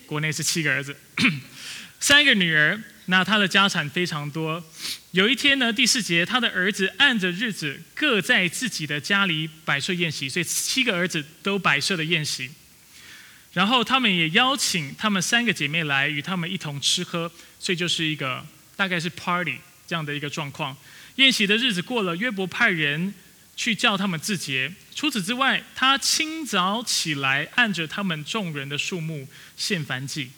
[0.05, 0.95] 国内是七个儿子，
[1.99, 2.81] 三个女儿。
[3.07, 4.63] 那他的家产非常多。
[5.13, 12.49] 有一天呢，第四节，他的儿子按着日子各在自己的家里摆设宴席，所以七个儿子都摆设了宴席。
[13.51, 18.43] 然后他们也邀请他们三个姐妹来与他们一同吃喝，所以就是一个
[18.75, 20.75] 大概是 party 这样的一个状况。
[21.17, 23.13] 宴席的日子过了，约伯派人
[23.55, 24.73] 去叫他们自洁。
[24.95, 30.31] 除此之外，他清早起来，按着他们众人的数目献燔祭。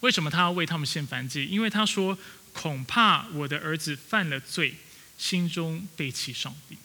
[0.00, 1.44] 为什么他要为他们献燔祭？
[1.44, 2.18] 因为他说
[2.52, 4.74] ：“恐怕我的儿子犯了罪，
[5.18, 6.76] 心中背弃上帝。”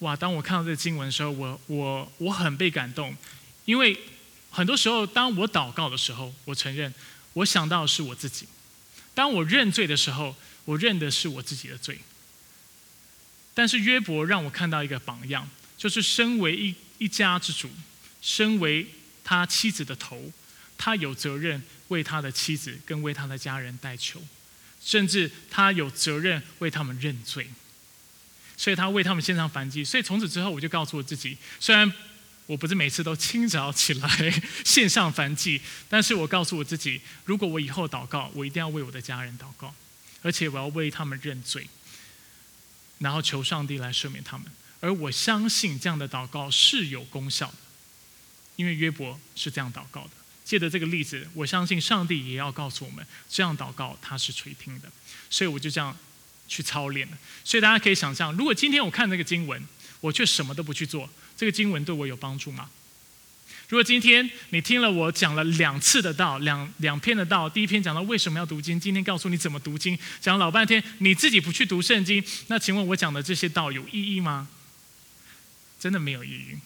[0.00, 0.14] 哇！
[0.14, 3.16] 当我看到这个经文的时候，我我我很被感动，
[3.64, 3.98] 因为
[4.50, 6.92] 很多时候，当我祷告的时候，我承认
[7.32, 8.44] 我想到的是我自己；
[9.14, 11.98] 当我认罪的时候，我认的是我自己的罪。
[13.54, 15.48] 但是约伯让我看到一个榜样，
[15.78, 17.70] 就是身为一一家之主，
[18.20, 18.86] 身为
[19.24, 20.30] 他妻子的头，
[20.76, 24.20] 他有责任为他的妻子跟为他的家人代求，
[24.86, 27.48] 甚至他有责任为他们认罪，
[28.56, 29.84] 所以他为他们献上燔祭。
[29.84, 31.92] 所以从此之后，我就告诉我自己，虽然
[32.46, 34.08] 我不是每次都清早起来
[34.64, 39.74] 献上燔祭，但是我告诉我自己，如果我以后祷告，我一定要为我的家人祷告，
[40.22, 41.66] 而且我要为他们认罪。
[43.00, 44.46] 然后求上帝来赦免他们，
[44.80, 47.56] 而我相信这样的祷告是有功效的，
[48.54, 50.10] 因为约伯是这样祷告的。
[50.46, 54.90] 借着这个例子，我相信上帝也要告诉我们，这样祷告他是垂听的。
[55.28, 55.94] 所以我就这样
[56.46, 57.18] 去操练了。
[57.44, 59.60] 所以大家可以想象，如果今天我看这个经文，
[60.00, 62.70] 我却什么都不去做，这个经文对我有帮助吗？
[63.68, 74.46] 如果今天你听了我讲了两次的道，两两篇的道，第一篇讲到为什么要读经，今天告诉你怎么读经，讲老半天，你自己不去读圣经，那请问我讲的这些道有意义吗？
[75.80, 76.56] 真的没有意义。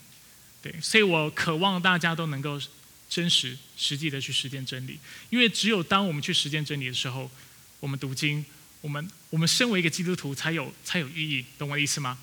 [0.60, 2.60] 对，所以我渴望大家都能够
[3.10, 7.30] 真实、实际的去实践真理，因为只有当我们去实践真理的时候，
[7.80, 8.42] 我们读经，
[8.80, 12.18] 我们我们身为一个基督徒才有才有意义，懂我的意思吗？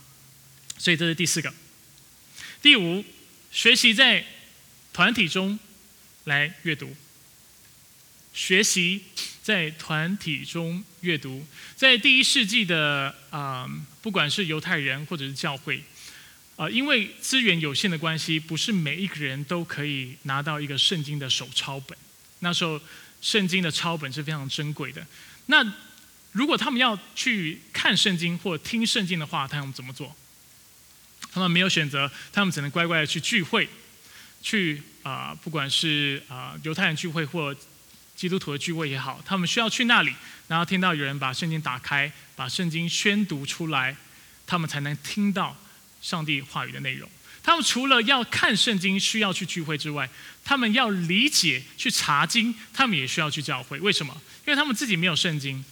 [0.80, 1.54] 所以这是第四个。
[2.64, 3.06] 第五，
[3.52, 4.26] 学习在。
[4.94, 5.60] 团体中
[6.24, 6.98] 来阅读、
[8.34, 9.04] 学习，
[9.44, 11.46] 在团体中阅读，
[11.76, 13.70] 在第一世纪的啊，
[14.02, 15.84] 不管是犹太人或者是教会，
[16.58, 21.98] 啊，因为资源有限的关系，不是每一个人都可以拿到一个圣经的手抄本。
[22.40, 22.82] 那时候，
[23.22, 25.06] 圣经的抄本是非常珍贵的。
[25.46, 25.64] 那
[26.32, 30.16] 如果他们要去看圣经或听圣经的话，他们怎么做？
[31.32, 33.70] 他们没有选择，他们只能乖乖的去聚会。
[34.42, 37.56] 去啊，不管是啊犹太人聚会或
[38.16, 40.14] 基督徒的聚会也好，他们需要去那里，
[40.48, 43.96] 然后听到有人把圣经打开，把圣经宣读出来，
[44.46, 45.58] 他们才能听到
[46.02, 47.10] 上帝话语的内容。
[47.44, 50.10] 他们除了要看圣经需要去聚会之外，
[50.44, 53.80] 他们要理解去查经，他们也需要去教会。
[53.80, 54.14] 为什么？
[54.46, 55.64] 因为他们自己没有圣经，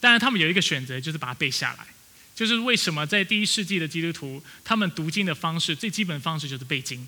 [0.00, 1.86] 当然他们有一个选择，就是把它背下来。
[2.34, 7.06] 就是为什么在第一世纪的基督徒，他们读经的方式最基本的方式就是背经。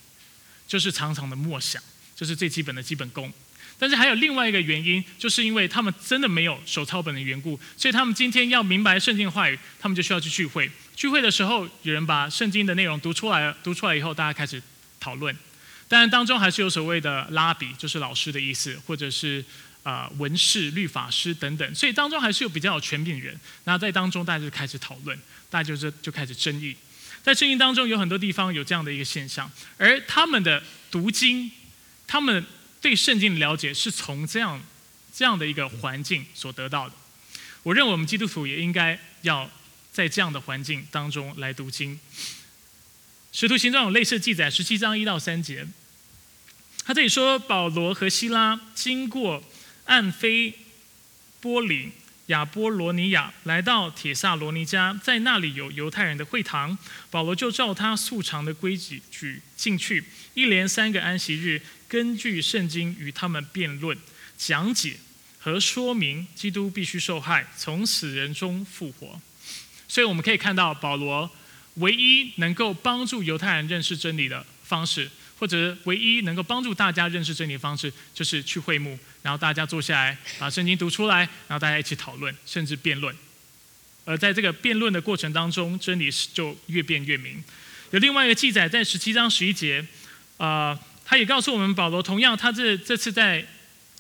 [0.67, 1.81] 就是常常的默想，
[2.17, 3.33] 这是最基本的基本功。
[3.79, 10.69] 但是还有另外一个原因，就是因为他们真的没有手抄本的缘故，所以他们今天要明白圣经话语，他们就需要去聚会。
[10.97, 14.61] 聚会的时候，有人把圣经的内容读出来，读出来以后，大家开始
[14.99, 15.37] 讨论。
[15.89, 19.45] 当然当中还是有所谓的拉比，就是老师的意思，或者是
[19.83, 21.75] 啊文士、律法师等等。
[21.75, 23.39] 所以当中还是有比较有权柄的人。
[23.65, 25.17] 那在当中，大家就开始讨论，
[25.51, 26.75] 大家就是就开始争议。
[27.23, 31.51] 在圣经当中有很多地方有这样的一个现象，而他们的读经，
[32.07, 32.43] 他们
[32.81, 34.59] 对圣经的了解是从这样
[35.15, 36.95] 这样的一个环境所得到的。
[37.63, 39.51] 我认为我们基督徒也应该要
[39.97, 41.99] 在这样的环境当中来读经。
[43.33, 45.67] 使徒行传有类似记载，十七章一到三节。
[46.85, 49.43] 他这里说，保罗和希拉经过
[49.87, 50.53] 暗菲
[51.41, 51.93] 波里。
[52.27, 56.77] 亚波罗尼亚来到铁萨罗尼加，在那里有犹太人的会堂，
[57.09, 60.05] 保罗就照他素常的规矩举进去，
[60.35, 63.97] 一连三个安息日，根据圣经与他们辩论、
[64.37, 64.97] 讲解
[65.39, 69.21] 和说明基督必须受害，从死人中复活。
[69.89, 71.31] 所以我们可以看到，保罗
[71.75, 75.11] 唯一能够帮助犹太人认识真理的方式。
[75.39, 83.15] 或者唯一能够帮助大家认识真理的方式，就是去会幕，然后大家坐下来把圣经读出来，然后大家一起讨论，甚至辩论。
[84.07, 87.45] 而在这个辩论的过程当中，真理是就越辩越明。
[87.91, 89.85] 有另外一个记载，在十七章十一节，
[90.39, 93.45] 啊，他也告诉我们，保罗同样，他这这次在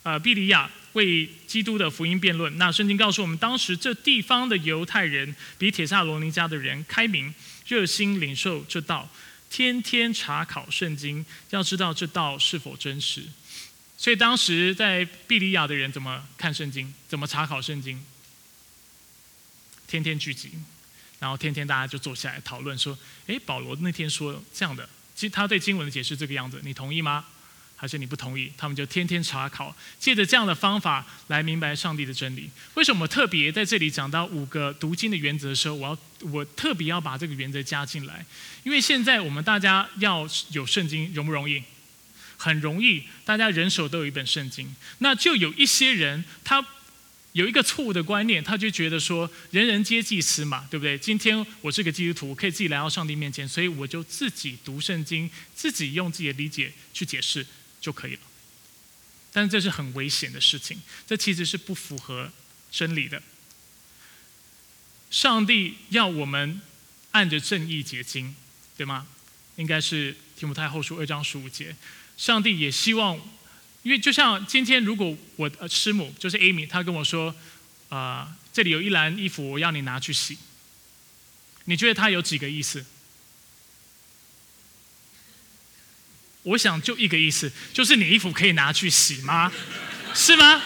[0.05, 2.57] 啊比利亚为基督的福音辩论。
[2.57, 7.35] 那圣经告诉我们，当时这地方的犹太人比铁萨罗尼迦的人开明，
[7.69, 9.09] 热心领受这道。
[9.51, 13.25] 天天查考圣经，要知道这道是否真实。
[13.99, 18.03] 所以当时在比利亚的人怎么看圣经，怎么查考圣经？
[19.87, 20.51] 天天聚集，
[21.21, 27.27] 然后天天大家就坐下来讨论说：“诶，保罗那天说这样的，其实他对经文的解释这个样子，你同意吗？”
[27.77, 28.51] 还是你不同意？
[28.57, 32.51] 他们就天天查考，借着这样的方法来明白上帝的真理。
[32.75, 35.99] 为什么特别在这里讲到五个读经的原则的时候，我要
[36.31, 38.25] 我特别要把这个原则加进来？
[38.65, 41.63] 因为现在我们大家要有圣经容不容易？
[42.39, 44.75] 很容易，大家人手都有一本圣经。
[44.99, 46.63] 那就有一些人，他
[47.33, 50.99] 有一个错误的观念，他就觉得说人人皆祭司嘛，对不对？
[50.99, 57.47] 今天我是个基督徒，可以自己来到上帝面前，所以我就自己读圣经，自己用自己的理解去解释。
[57.87, 58.21] 就可以了，
[59.33, 62.33] 但是这是很危险的事情，这其实是不符合
[62.73, 63.23] 真理的。
[65.09, 66.61] 上帝要我们
[67.13, 68.35] 按着正义结晶，
[68.77, 69.07] 对吗？
[69.55, 71.77] 应该是提摩太后书二章十五节。
[72.17, 73.17] 上帝也希望，
[73.85, 77.33] 因为就像今天，如果我呃师母就是 Amy，她跟我说，
[77.89, 80.37] 啊，这里有一篮衣服，我要你拿去洗。
[81.67, 82.85] 你觉得他有几个意思？
[86.47, 89.51] 我想就一个意思，就是你衣服可以拿去洗吗？
[90.15, 90.63] 是吗？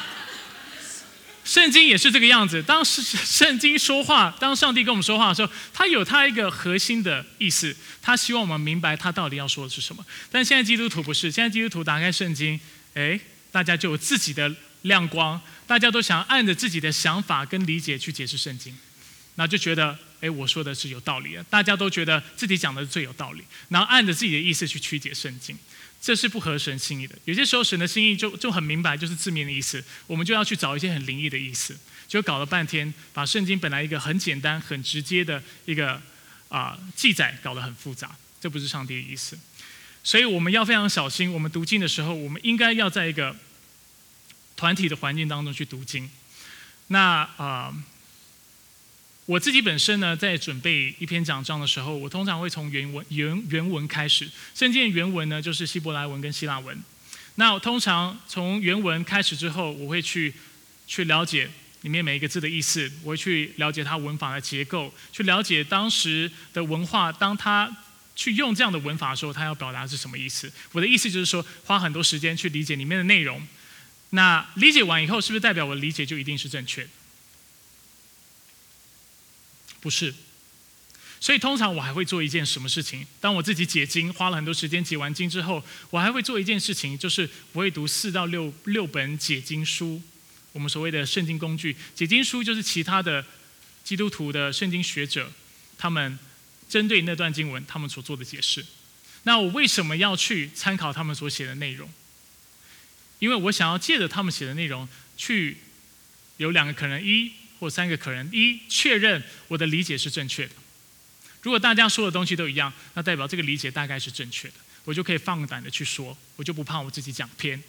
[1.42, 2.62] 圣经也是这个样子。
[2.62, 10.04] 当时圣经说话，当上帝跟我们说话的时候，他有他一个核心的意思，他希望我们明白他到底要说的是什么。
[10.30, 12.60] 但现在基督徒不是，现在基督徒打开圣经，
[12.92, 13.18] 哎，
[13.50, 18.76] 大家就有自己的亮光，大家都想按着自己的想法跟理解去解释圣经，
[19.36, 19.98] 那就觉得。
[20.20, 25.56] 哎，我说的是有道理的，大家都觉得自己讲的是最有道理，然后按着自己的意思去曲解圣经，
[26.00, 27.14] 这是不合神心意的。
[27.26, 36.00] 有些时候神的心意就就很明白，就是字面的意思，我们就要去找一些很灵异的意思，就搞了半天，把圣经本来一个很简单、很直接的一个
[36.48, 39.38] 啊记载搞得很复杂，这不是上帝的意思。
[40.02, 43.36] 所以我们要非常小心，我们读经的时候，我们应该要在一个
[44.56, 46.10] 团体的环境当中去读经。
[46.86, 47.74] 那啊。
[49.30, 54.28] 我自己本身呢，在准备一篇讲章的时候，我通常会从原文原原文开始。
[54.56, 56.76] 圣经原文呢，就是希伯来文跟希腊文。
[57.36, 60.34] 那我通常从原文开始之后，我会去
[60.88, 61.48] 去了解
[61.82, 67.12] 里面每一个字的意思，我会去了解它文法的结构，去了解当时的文化。
[67.12, 67.70] 当他
[68.16, 70.52] 去用这样的文法的时候，他要表达是什么意思？
[70.72, 73.40] 我的意思就是说，花很多时间去理解里面的内容。
[74.10, 76.84] 那理解完以后，是不是代表我理解就一定是正确？
[79.80, 80.14] 不是，
[81.20, 83.06] 所以通常我还会做一件什么事情？
[83.18, 90.02] 当我自己解经花了很多时间解完经之后，我还会做一件事情，就是我会读四到六六本解经书，
[90.52, 91.74] 我们所谓的圣经工具。
[91.94, 93.24] 解经书就是其他的
[93.82, 95.32] 基督徒的圣经学者，
[95.78, 96.18] 他们
[96.68, 98.64] 针对那段经文他们所做的解释。
[99.22, 101.90] 那我为什么要去参考他们所写的内容？
[103.18, 105.56] 因为我想要借着他们写的内容去
[106.36, 107.32] 有两个可能一。
[107.60, 110.52] 或三个可能：一，确认我的理解是正确的。
[111.42, 117.62] 如果大家说的东西都一样，那代表这个理解大概是正确的，我就可以放胆的去说，我就不怕我自己讲偏。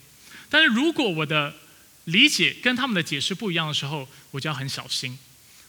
[0.49, 1.53] 但是如果我的
[2.05, 5.17] 理解跟他们的解释不一样的时候，我就要很小心，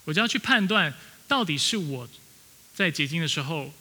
[0.05, 0.93] 我就要去判断
[1.29, 2.09] 到底是我
[2.75, 3.73] 在解经的时候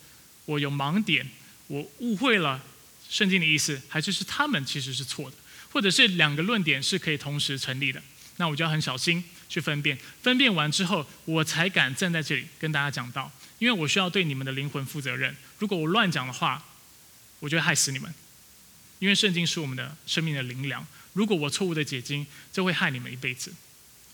[0.45, 1.27] 我有盲点，
[1.67, 2.63] 我误会了
[3.09, 5.37] 圣经的意思，还是是他们其实是错的，
[5.71, 8.01] 或者是两个论点是可以同时成立的，
[8.37, 9.23] 那我就要很小心。
[9.51, 13.29] 去分辨，分辨完之后，我才敢站在这里跟大家讲道，
[13.59, 15.35] 因为我需要对你们的灵魂负责任。
[15.59, 16.63] 如果我乱讲的话，
[17.41, 18.13] 我就会害死你们。
[18.99, 23.51] 因为圣经是我们的生命的灵粮，如果我错误的解经，就会害你们一辈子，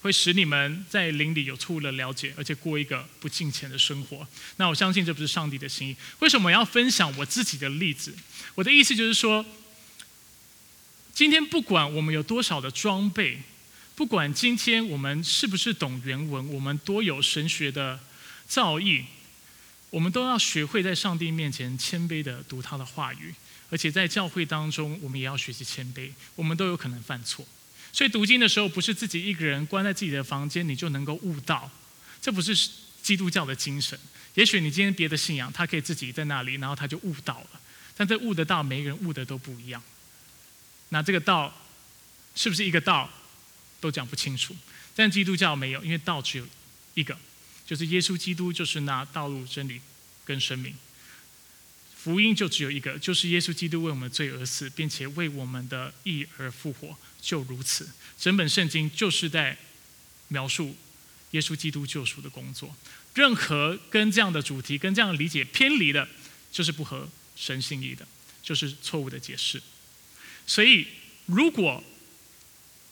[0.02, 0.08] 会。
[0.08, 4.26] 会使你们在灵里有错误的了解，而且过一个不敬虔的生活。
[4.56, 5.98] 那我相信这不是上帝的心意。
[6.20, 8.16] 为什么要分享我自己的例子？
[8.56, 9.46] 我的意思就是说，
[11.14, 13.42] 今天不管我们有多少的装备，
[13.98, 18.00] 不管今天我们是不是懂原文，我们多有神学的
[18.48, 19.04] 造诣，
[19.90, 23.34] 我们都要学会在上帝面前谦卑的读他的话语，
[23.72, 26.12] 而且在教会当中，我们也要学习谦卑。
[26.36, 27.44] 我们都有可能犯错。
[27.92, 31.72] 所以读经的时候，不是自己一个人关在自己的房间，你就能够悟道。
[32.22, 32.56] 这不是
[33.02, 33.98] 基督教的精神。
[34.36, 37.60] 也许你今天别的信仰，他可以自己在那里，然后他就悟道了。
[37.96, 39.82] 但这悟的道，每个人悟的都不一样。
[40.90, 41.52] 那这个道
[42.36, 43.10] 是不是一个道，
[43.80, 44.56] 都讲不清楚。
[44.96, 46.48] 但基督教没有，因为道只有
[46.96, 47.18] 一个，
[47.66, 49.80] 就是耶稣基督，就是那道路、真理
[50.26, 50.76] 跟生命。
[51.96, 57.90] 福音就只有一个，就是耶稣基督为我们罪而死，并且为我们的义而复活，就如此。
[58.18, 59.58] 整本圣经就是在
[60.30, 60.76] 描述
[61.32, 62.76] 耶稣基督救赎的工作。
[63.14, 66.08] 任何跟这样的主题、跟这样的理解偏离的，
[66.52, 68.08] 就是不合神心意的，
[68.42, 69.62] 就是错误的解释。
[70.46, 70.88] 所以，
[71.26, 71.84] 如果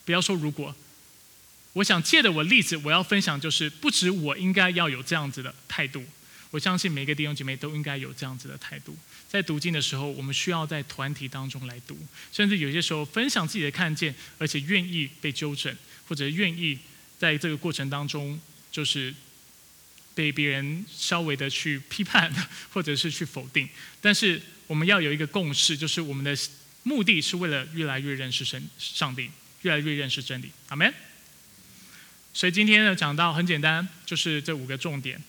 [0.06, 0.74] 不要说如果，
[1.74, 6.06] 我想借的我例子，我要分享就是，不止我应该要有这样子的态度。
[6.52, 8.98] 我相信每个弟兄姐妹都应该有这样子的态度，
[9.28, 11.98] 在读经的时候，我们需要在团体当中来读，
[12.32, 15.76] 甚至有些时候分享自己的看见，而且愿意被纠正，
[16.08, 16.80] 或者愿意
[17.20, 18.40] 在这个过程当中，
[18.72, 19.14] 就是
[20.14, 22.34] 被别人稍微的去批判，
[22.72, 23.68] 或者是去否定。
[24.00, 26.38] 但是我们要有一个共识，就是我们的
[26.84, 29.30] 目的是为了越来越认识神、上帝，
[29.66, 30.52] 越来越认识真理。
[30.68, 30.94] 阿门。
[32.36, 35.20] 所以今天呢，讲到很简单，就是这五个重点。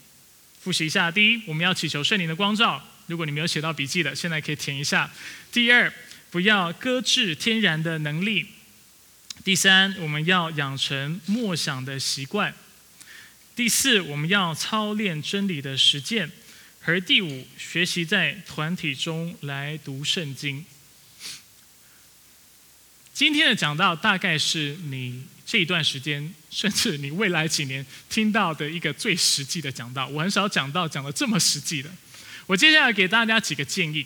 [0.60, 2.82] 复习一下：第一，我们要祈求圣灵的光照。
[3.06, 5.10] 如果你没有写到笔记的，现在可以填一下。
[5.50, 5.90] 第二，
[6.30, 8.46] 不要搁置天然的能力。
[9.42, 12.52] 第三，我们要养成默想的习惯。
[13.54, 16.30] 第四，我们要操练真理的实践。
[16.84, 20.64] 而第五，学习在团体中来读圣经。
[23.16, 25.24] 今天的讲到，大概是你。
[25.46, 31.88] 这一段时间，甚至你未来几年听到的一个最实际的讲道，我很少讲到讲的这么实际的。
[32.46, 34.04] 我接下来给大家几个建议，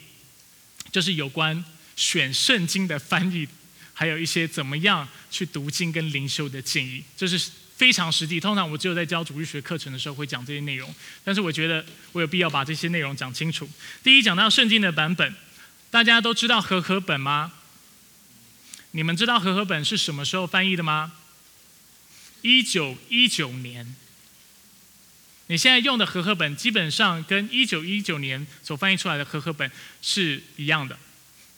[0.91, 1.65] 就是有关
[1.97, 3.45] 选圣经的翻译，
[3.91, 8.39] 还有一些怎么样去读经跟灵修的建议，这是非常实际。
[8.39, 10.93] 通常我只有在教主日学课程的时候会讲这些内容，
[11.23, 11.83] 但是我觉得
[12.13, 13.67] 我有必要把这些内容讲清楚。
[14.03, 15.35] 第一，讲到圣经的版本，
[15.89, 17.51] 大家都知道和合本吗？
[18.91, 21.13] 你们知道和合本是什么时候翻译的吗？
[22.41, 23.95] 一九一九年，
[25.47, 29.69] 你现在用的和合本基本上跟一九一九年所翻译出来的和合本
[30.01, 30.97] 是一样的。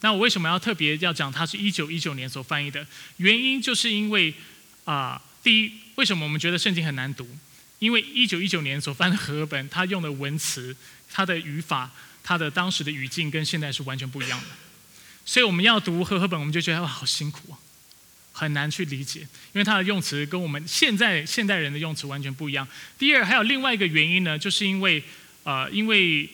[0.01, 2.85] 那我为什么要特别要讲它是一九一九年所翻译的？
[3.17, 4.33] 原因就是因为
[4.83, 7.25] 啊，第一，为什么我们觉得圣经很难读？
[7.79, 10.75] 因为一九一九年所翻的和合本，它用的文词、
[11.09, 11.89] 它的语法、
[12.21, 14.45] 它的当时的语境跟现在是完全不一样的。
[15.25, 17.59] 所以我们要读和合本，我们就觉得哇，好辛苦啊。
[18.35, 22.67] 很难去理解，因为它的用词跟我们现在现代人的用词完全不一样。
[22.97, 25.03] 第二，还有另外一个原因呢，就是因为，
[25.43, 26.27] 呃，因为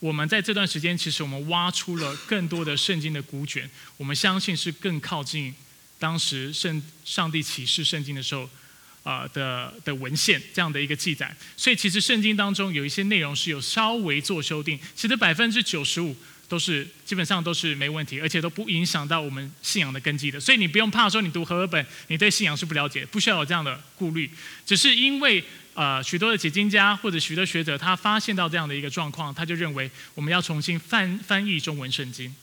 [0.00, 5.54] 我们在这段时间，其实我们挖出了更多的圣经的古卷，我们相信是更靠近
[6.00, 8.50] 当时圣上帝启示圣经的时候，
[9.04, 11.32] 啊的的文献这样的一个记载。
[11.56, 16.16] 所以其实圣经当中有一些内容是有稍微做修订，其实百分之九十五。
[16.48, 24.30] 都是基本上都是没问题，而且都不影响到我们信仰的根基的，所以你不用怕说你读和合本，你对信仰是不了解，不需要有这样的顾虑。
[24.64, 25.44] 只是因为
[25.74, 32.34] 呃许多的解经家或者许多学者，他发现到这样的一个状况，他就认为我们要重新翻翻译中文圣经，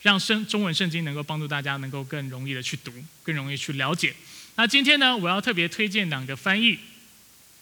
[0.00, 2.90] 让圣中文圣经能够帮助大家能够更容易的去读，
[3.22, 4.14] 更容易去了解。
[4.56, 6.78] 那今天呢，我要特别推荐两个翻译，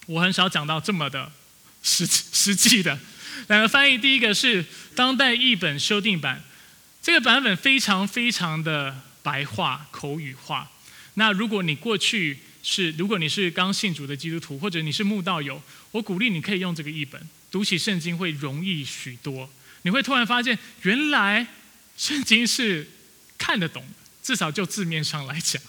[0.07, 1.33] 我很少讲到这么的
[1.83, 2.97] 实实际的。
[3.47, 4.65] 两个翻译，第一个是
[4.95, 6.43] 当代译本修订版，
[7.01, 10.71] 这个版本非常非常的白话口语化。
[11.15, 15.63] 那如果你过去是，如果你是刚信主的基督徒，或者你是慕道友，
[15.93, 17.21] 我鼓励你可以用这个译本，
[17.51, 19.49] 读起圣经会容易许多。
[19.83, 21.47] 你会突然发现，原来
[21.97, 22.87] 圣经是
[23.39, 23.85] 看得懂，
[24.23, 25.63] 至少就字面上来讲。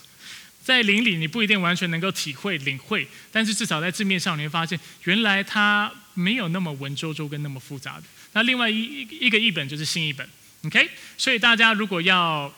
[0.61, 8.03] 在灵里你不一定完全能够体会领会，但是至少在字面上你会发现，原来它没有那么文绉绉跟那么复杂的。
[8.33, 10.27] 那另外一一个译本就是新译本
[10.65, 10.89] ，OK？
[11.17, 12.53] 所以大家如果要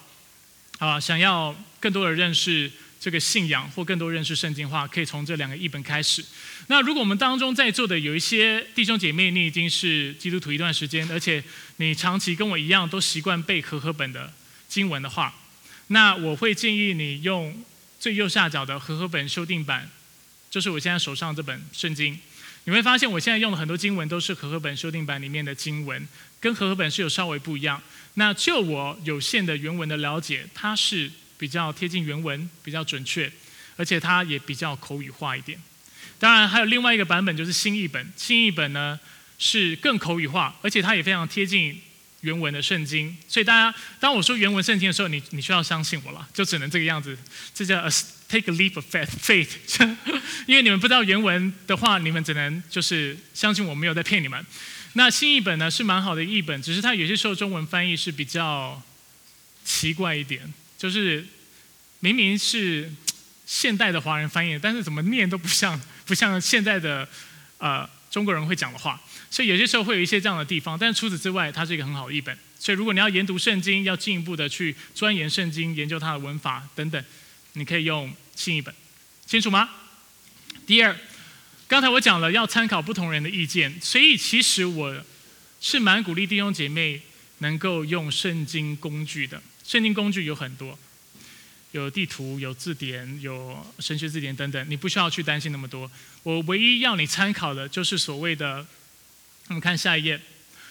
[0.80, 6.24] 啊想要更多的认识这个信仰或更多认识圣经的话，可以从这两个译本开始。
[6.68, 11.43] 那如果我们当中在座的有一些弟兄姐妹，你已经是基督徒一段时间，而且
[11.78, 14.34] 你长期跟我一样都习惯背和合本的
[14.68, 15.34] 经文的话，
[15.88, 17.64] 那我会建议你用。
[18.02, 19.88] 最右下角的和合本修订版
[20.49, 22.18] 就是我现在手上这本圣经。
[22.66, 26.07] 你会发现我现在用的很多经文都是和合本修订版里面的经文，
[26.39, 27.82] 跟和合本是有稍微不一样。
[28.16, 33.32] 那就我有限的原文的了解，它是比较贴近原文，比较准确，
[33.78, 35.59] 而且它也比较口语化一点。
[36.20, 38.99] 当然还有另外一个版本就是新译本，新译本呢
[39.39, 41.82] 是更口语化，而且它也非常贴近。
[42.22, 47.18] 原文的圣经，所以大家当我说原文圣经的时候，你你需要相信我了，就只能这个样子，
[47.51, 47.84] 这叫
[48.32, 49.49] take a leap of faith，faith，
[50.47, 54.45] 因为你们不知道原文的话，你们只能就是相信我没有在骗你们。
[54.93, 58.82] 那新译本呢是蛮好的译本，只是它有些时候中文翻译是比较
[59.65, 60.41] 奇怪一点，
[60.77, 61.25] 就是
[61.99, 62.89] 明明是
[63.45, 67.07] 现代的华人翻译，但是怎么念都不像不像现在的
[67.57, 68.99] 呃中国人会讲的话。
[69.29, 72.38] 所以有些时候会有一些这样的地方，但是除此之外，它是一个很好的译本。
[72.59, 77.01] 所以如果你要研读圣经，要进一步的去钻研圣经，研究它的文法等等，
[77.53, 78.73] 你可以用新一本，
[79.25, 79.69] 清楚吗？
[80.65, 80.97] 第二，
[81.67, 85.05] 刚才我讲了要参考不同人的意见，所以其实我
[85.59, 87.01] 是蛮鼓励弟兄姐妹
[87.39, 89.41] 能够用圣经工具的。
[89.63, 90.77] 圣经工具有很多，
[91.71, 95.89] 有地图、有字典、有神学字典等等，你不需要去担心那么多。
[96.23, 98.65] 我唯一要你参考的就是所谓的。
[99.47, 100.21] 我们看下一页，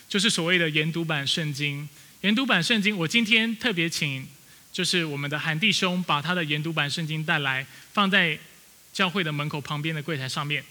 [0.08, 1.86] 就是所谓的研读版圣经。
[2.22, 4.26] 研读版圣经，我今天特别请，
[4.72, 8.38] 就是我们的韩弟兄把他的研读版圣经带来，放在
[8.92, 10.64] 教会的门口旁边的柜台上面。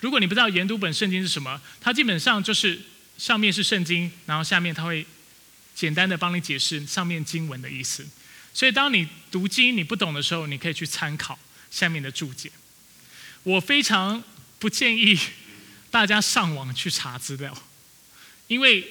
[0.00, 2.80] 如果你不知道研读本圣经是什么，它基本上就是
[3.18, 5.06] 上面是圣经，然后下面他会
[5.74, 8.06] 简单的帮你解释上面经文的意思。
[8.52, 11.38] 所以当你读经你不懂的时候，你可以去参考
[11.70, 12.50] 下面的注解。
[13.42, 14.22] 我非常
[14.58, 15.18] 不建议。
[15.88, 17.56] 大家上网去查资料，
[18.48, 18.86] 因为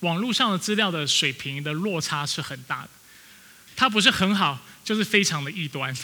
[0.00, 2.90] 网络上的资料的水平的落差是很大的，
[3.80, 5.96] 它不是很好，就是非常的异端。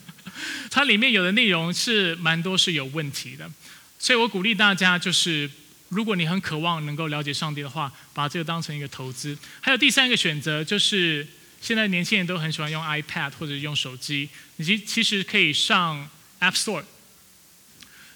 [0.70, 3.50] 它里面有的内容是蛮多是有问题的，
[3.98, 5.50] 所以我鼓励大家，就是
[5.88, 9.34] 如果你很渴望能够了解上帝的话，把这个当成一个投资。
[9.62, 11.26] 还有第三个选择，就是
[11.62, 16.06] 现在年轻人都很喜欢用 iPad 或者用手机，你其其实可以上
[16.40, 16.84] App Store。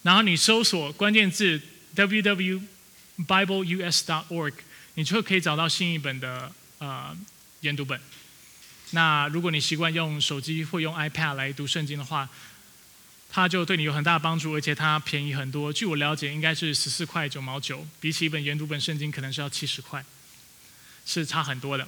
[0.03, 1.59] 然后你搜索关键字
[1.97, 4.53] www.bibleus.org，
[4.97, 7.17] 你就可以找到新一本的呃
[7.63, 7.99] 研读本。
[8.93, 12.28] 那如果你习惯用手机或用 iPad 来读圣经的话，
[13.30, 15.72] 它就对你有很大帮助，而且它便宜很多。
[15.72, 20.05] 据我了解，应该是十四块九毛九，比起一本研读本圣经可能是要七十块，
[21.07, 21.86] 是差很多的。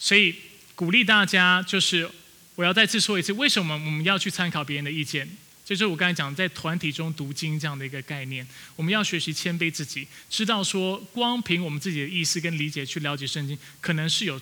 [0.00, 0.34] 所以
[0.74, 2.10] 鼓励大家，就是
[2.56, 5.28] 我要再次说一次，为什么我们要去参考别人的意见？
[5.64, 8.44] 就是我刚才讲，在团体中读经这样的一个概念，
[8.74, 14.40] 我们要学习谦卑自己，知道说光凭我们自己的意思跟理解去了解圣经，可能是有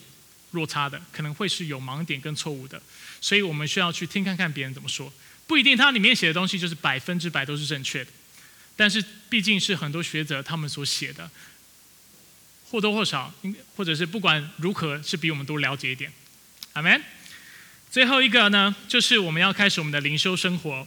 [0.53, 2.80] 落差的，可能会是有盲点跟错误的，
[3.20, 5.12] 所以我们需要去听看看别人怎么说，
[5.46, 8.11] 不一定它里面写的东西就是百分之百都是正确的，
[8.76, 11.30] 但是毕竟是很多学者他们所写的，
[12.70, 13.32] 或多或少，
[13.76, 16.12] 或者是不管如何是比我们都了解一点，
[16.72, 17.03] 阿门。
[17.90, 20.86] 最后一个呢，就是我们要开始我们的灵修生活。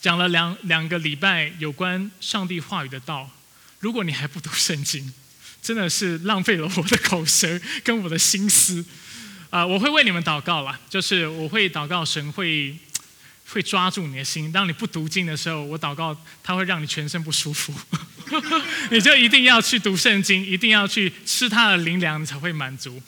[0.00, 3.28] 讲了两两个礼拜有关上帝话语的道，
[3.80, 5.12] 如果你还不读圣经，
[5.68, 8.82] 真的是浪费了我的口舌跟我的心思。
[9.50, 12.74] 啊，我会为你们祷告啦，就是我会祷告神会
[13.52, 14.50] 会抓住你的心。
[14.50, 17.74] 当你不读经的时候，我祷告他会让你全身不舒服，
[18.90, 23.02] 你就一定要去读圣经，一定要去吃他的灵粮，你才会满足。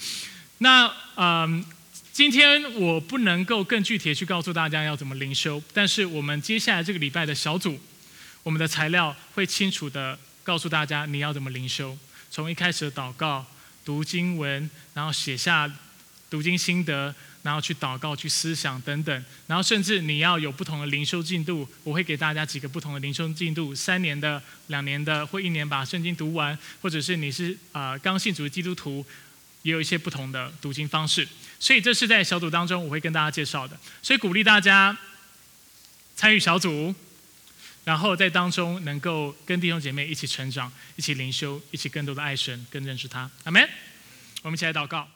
[0.58, 1.64] 那嗯。
[2.12, 7.80] 今天我不能够更具体的去告诉大家要怎么灵修，但是我们接下来这个礼拜的小组，
[8.42, 11.96] 我们的材料会清楚的告诉大家你要怎么灵修。
[12.30, 13.44] 从一开始的祷告、
[13.84, 15.70] 读经文，然后写下
[16.30, 29.04] 读经心得，然后去祷告、去思想等等，然后甚至你要有不同的灵修进度，我会给大家几个不同的灵修进度：三年的、两年的，或一年把圣经读完，或者是你是啊刚信主的基督徒。
[29.62, 31.28] 也有一些不同的读经方式，
[31.58, 33.78] 所以这是在小组当中我会跟大家介绍的。
[34.02, 34.96] 所以鼓励大家
[36.16, 36.94] 参与小组，
[37.84, 43.30] 然后在当中能够跟弟兄姐妹一起成长，一起灵修，一起更多的爱神，更认识他。
[43.44, 43.68] 阿门。
[44.42, 45.08] 我们一起来祷告。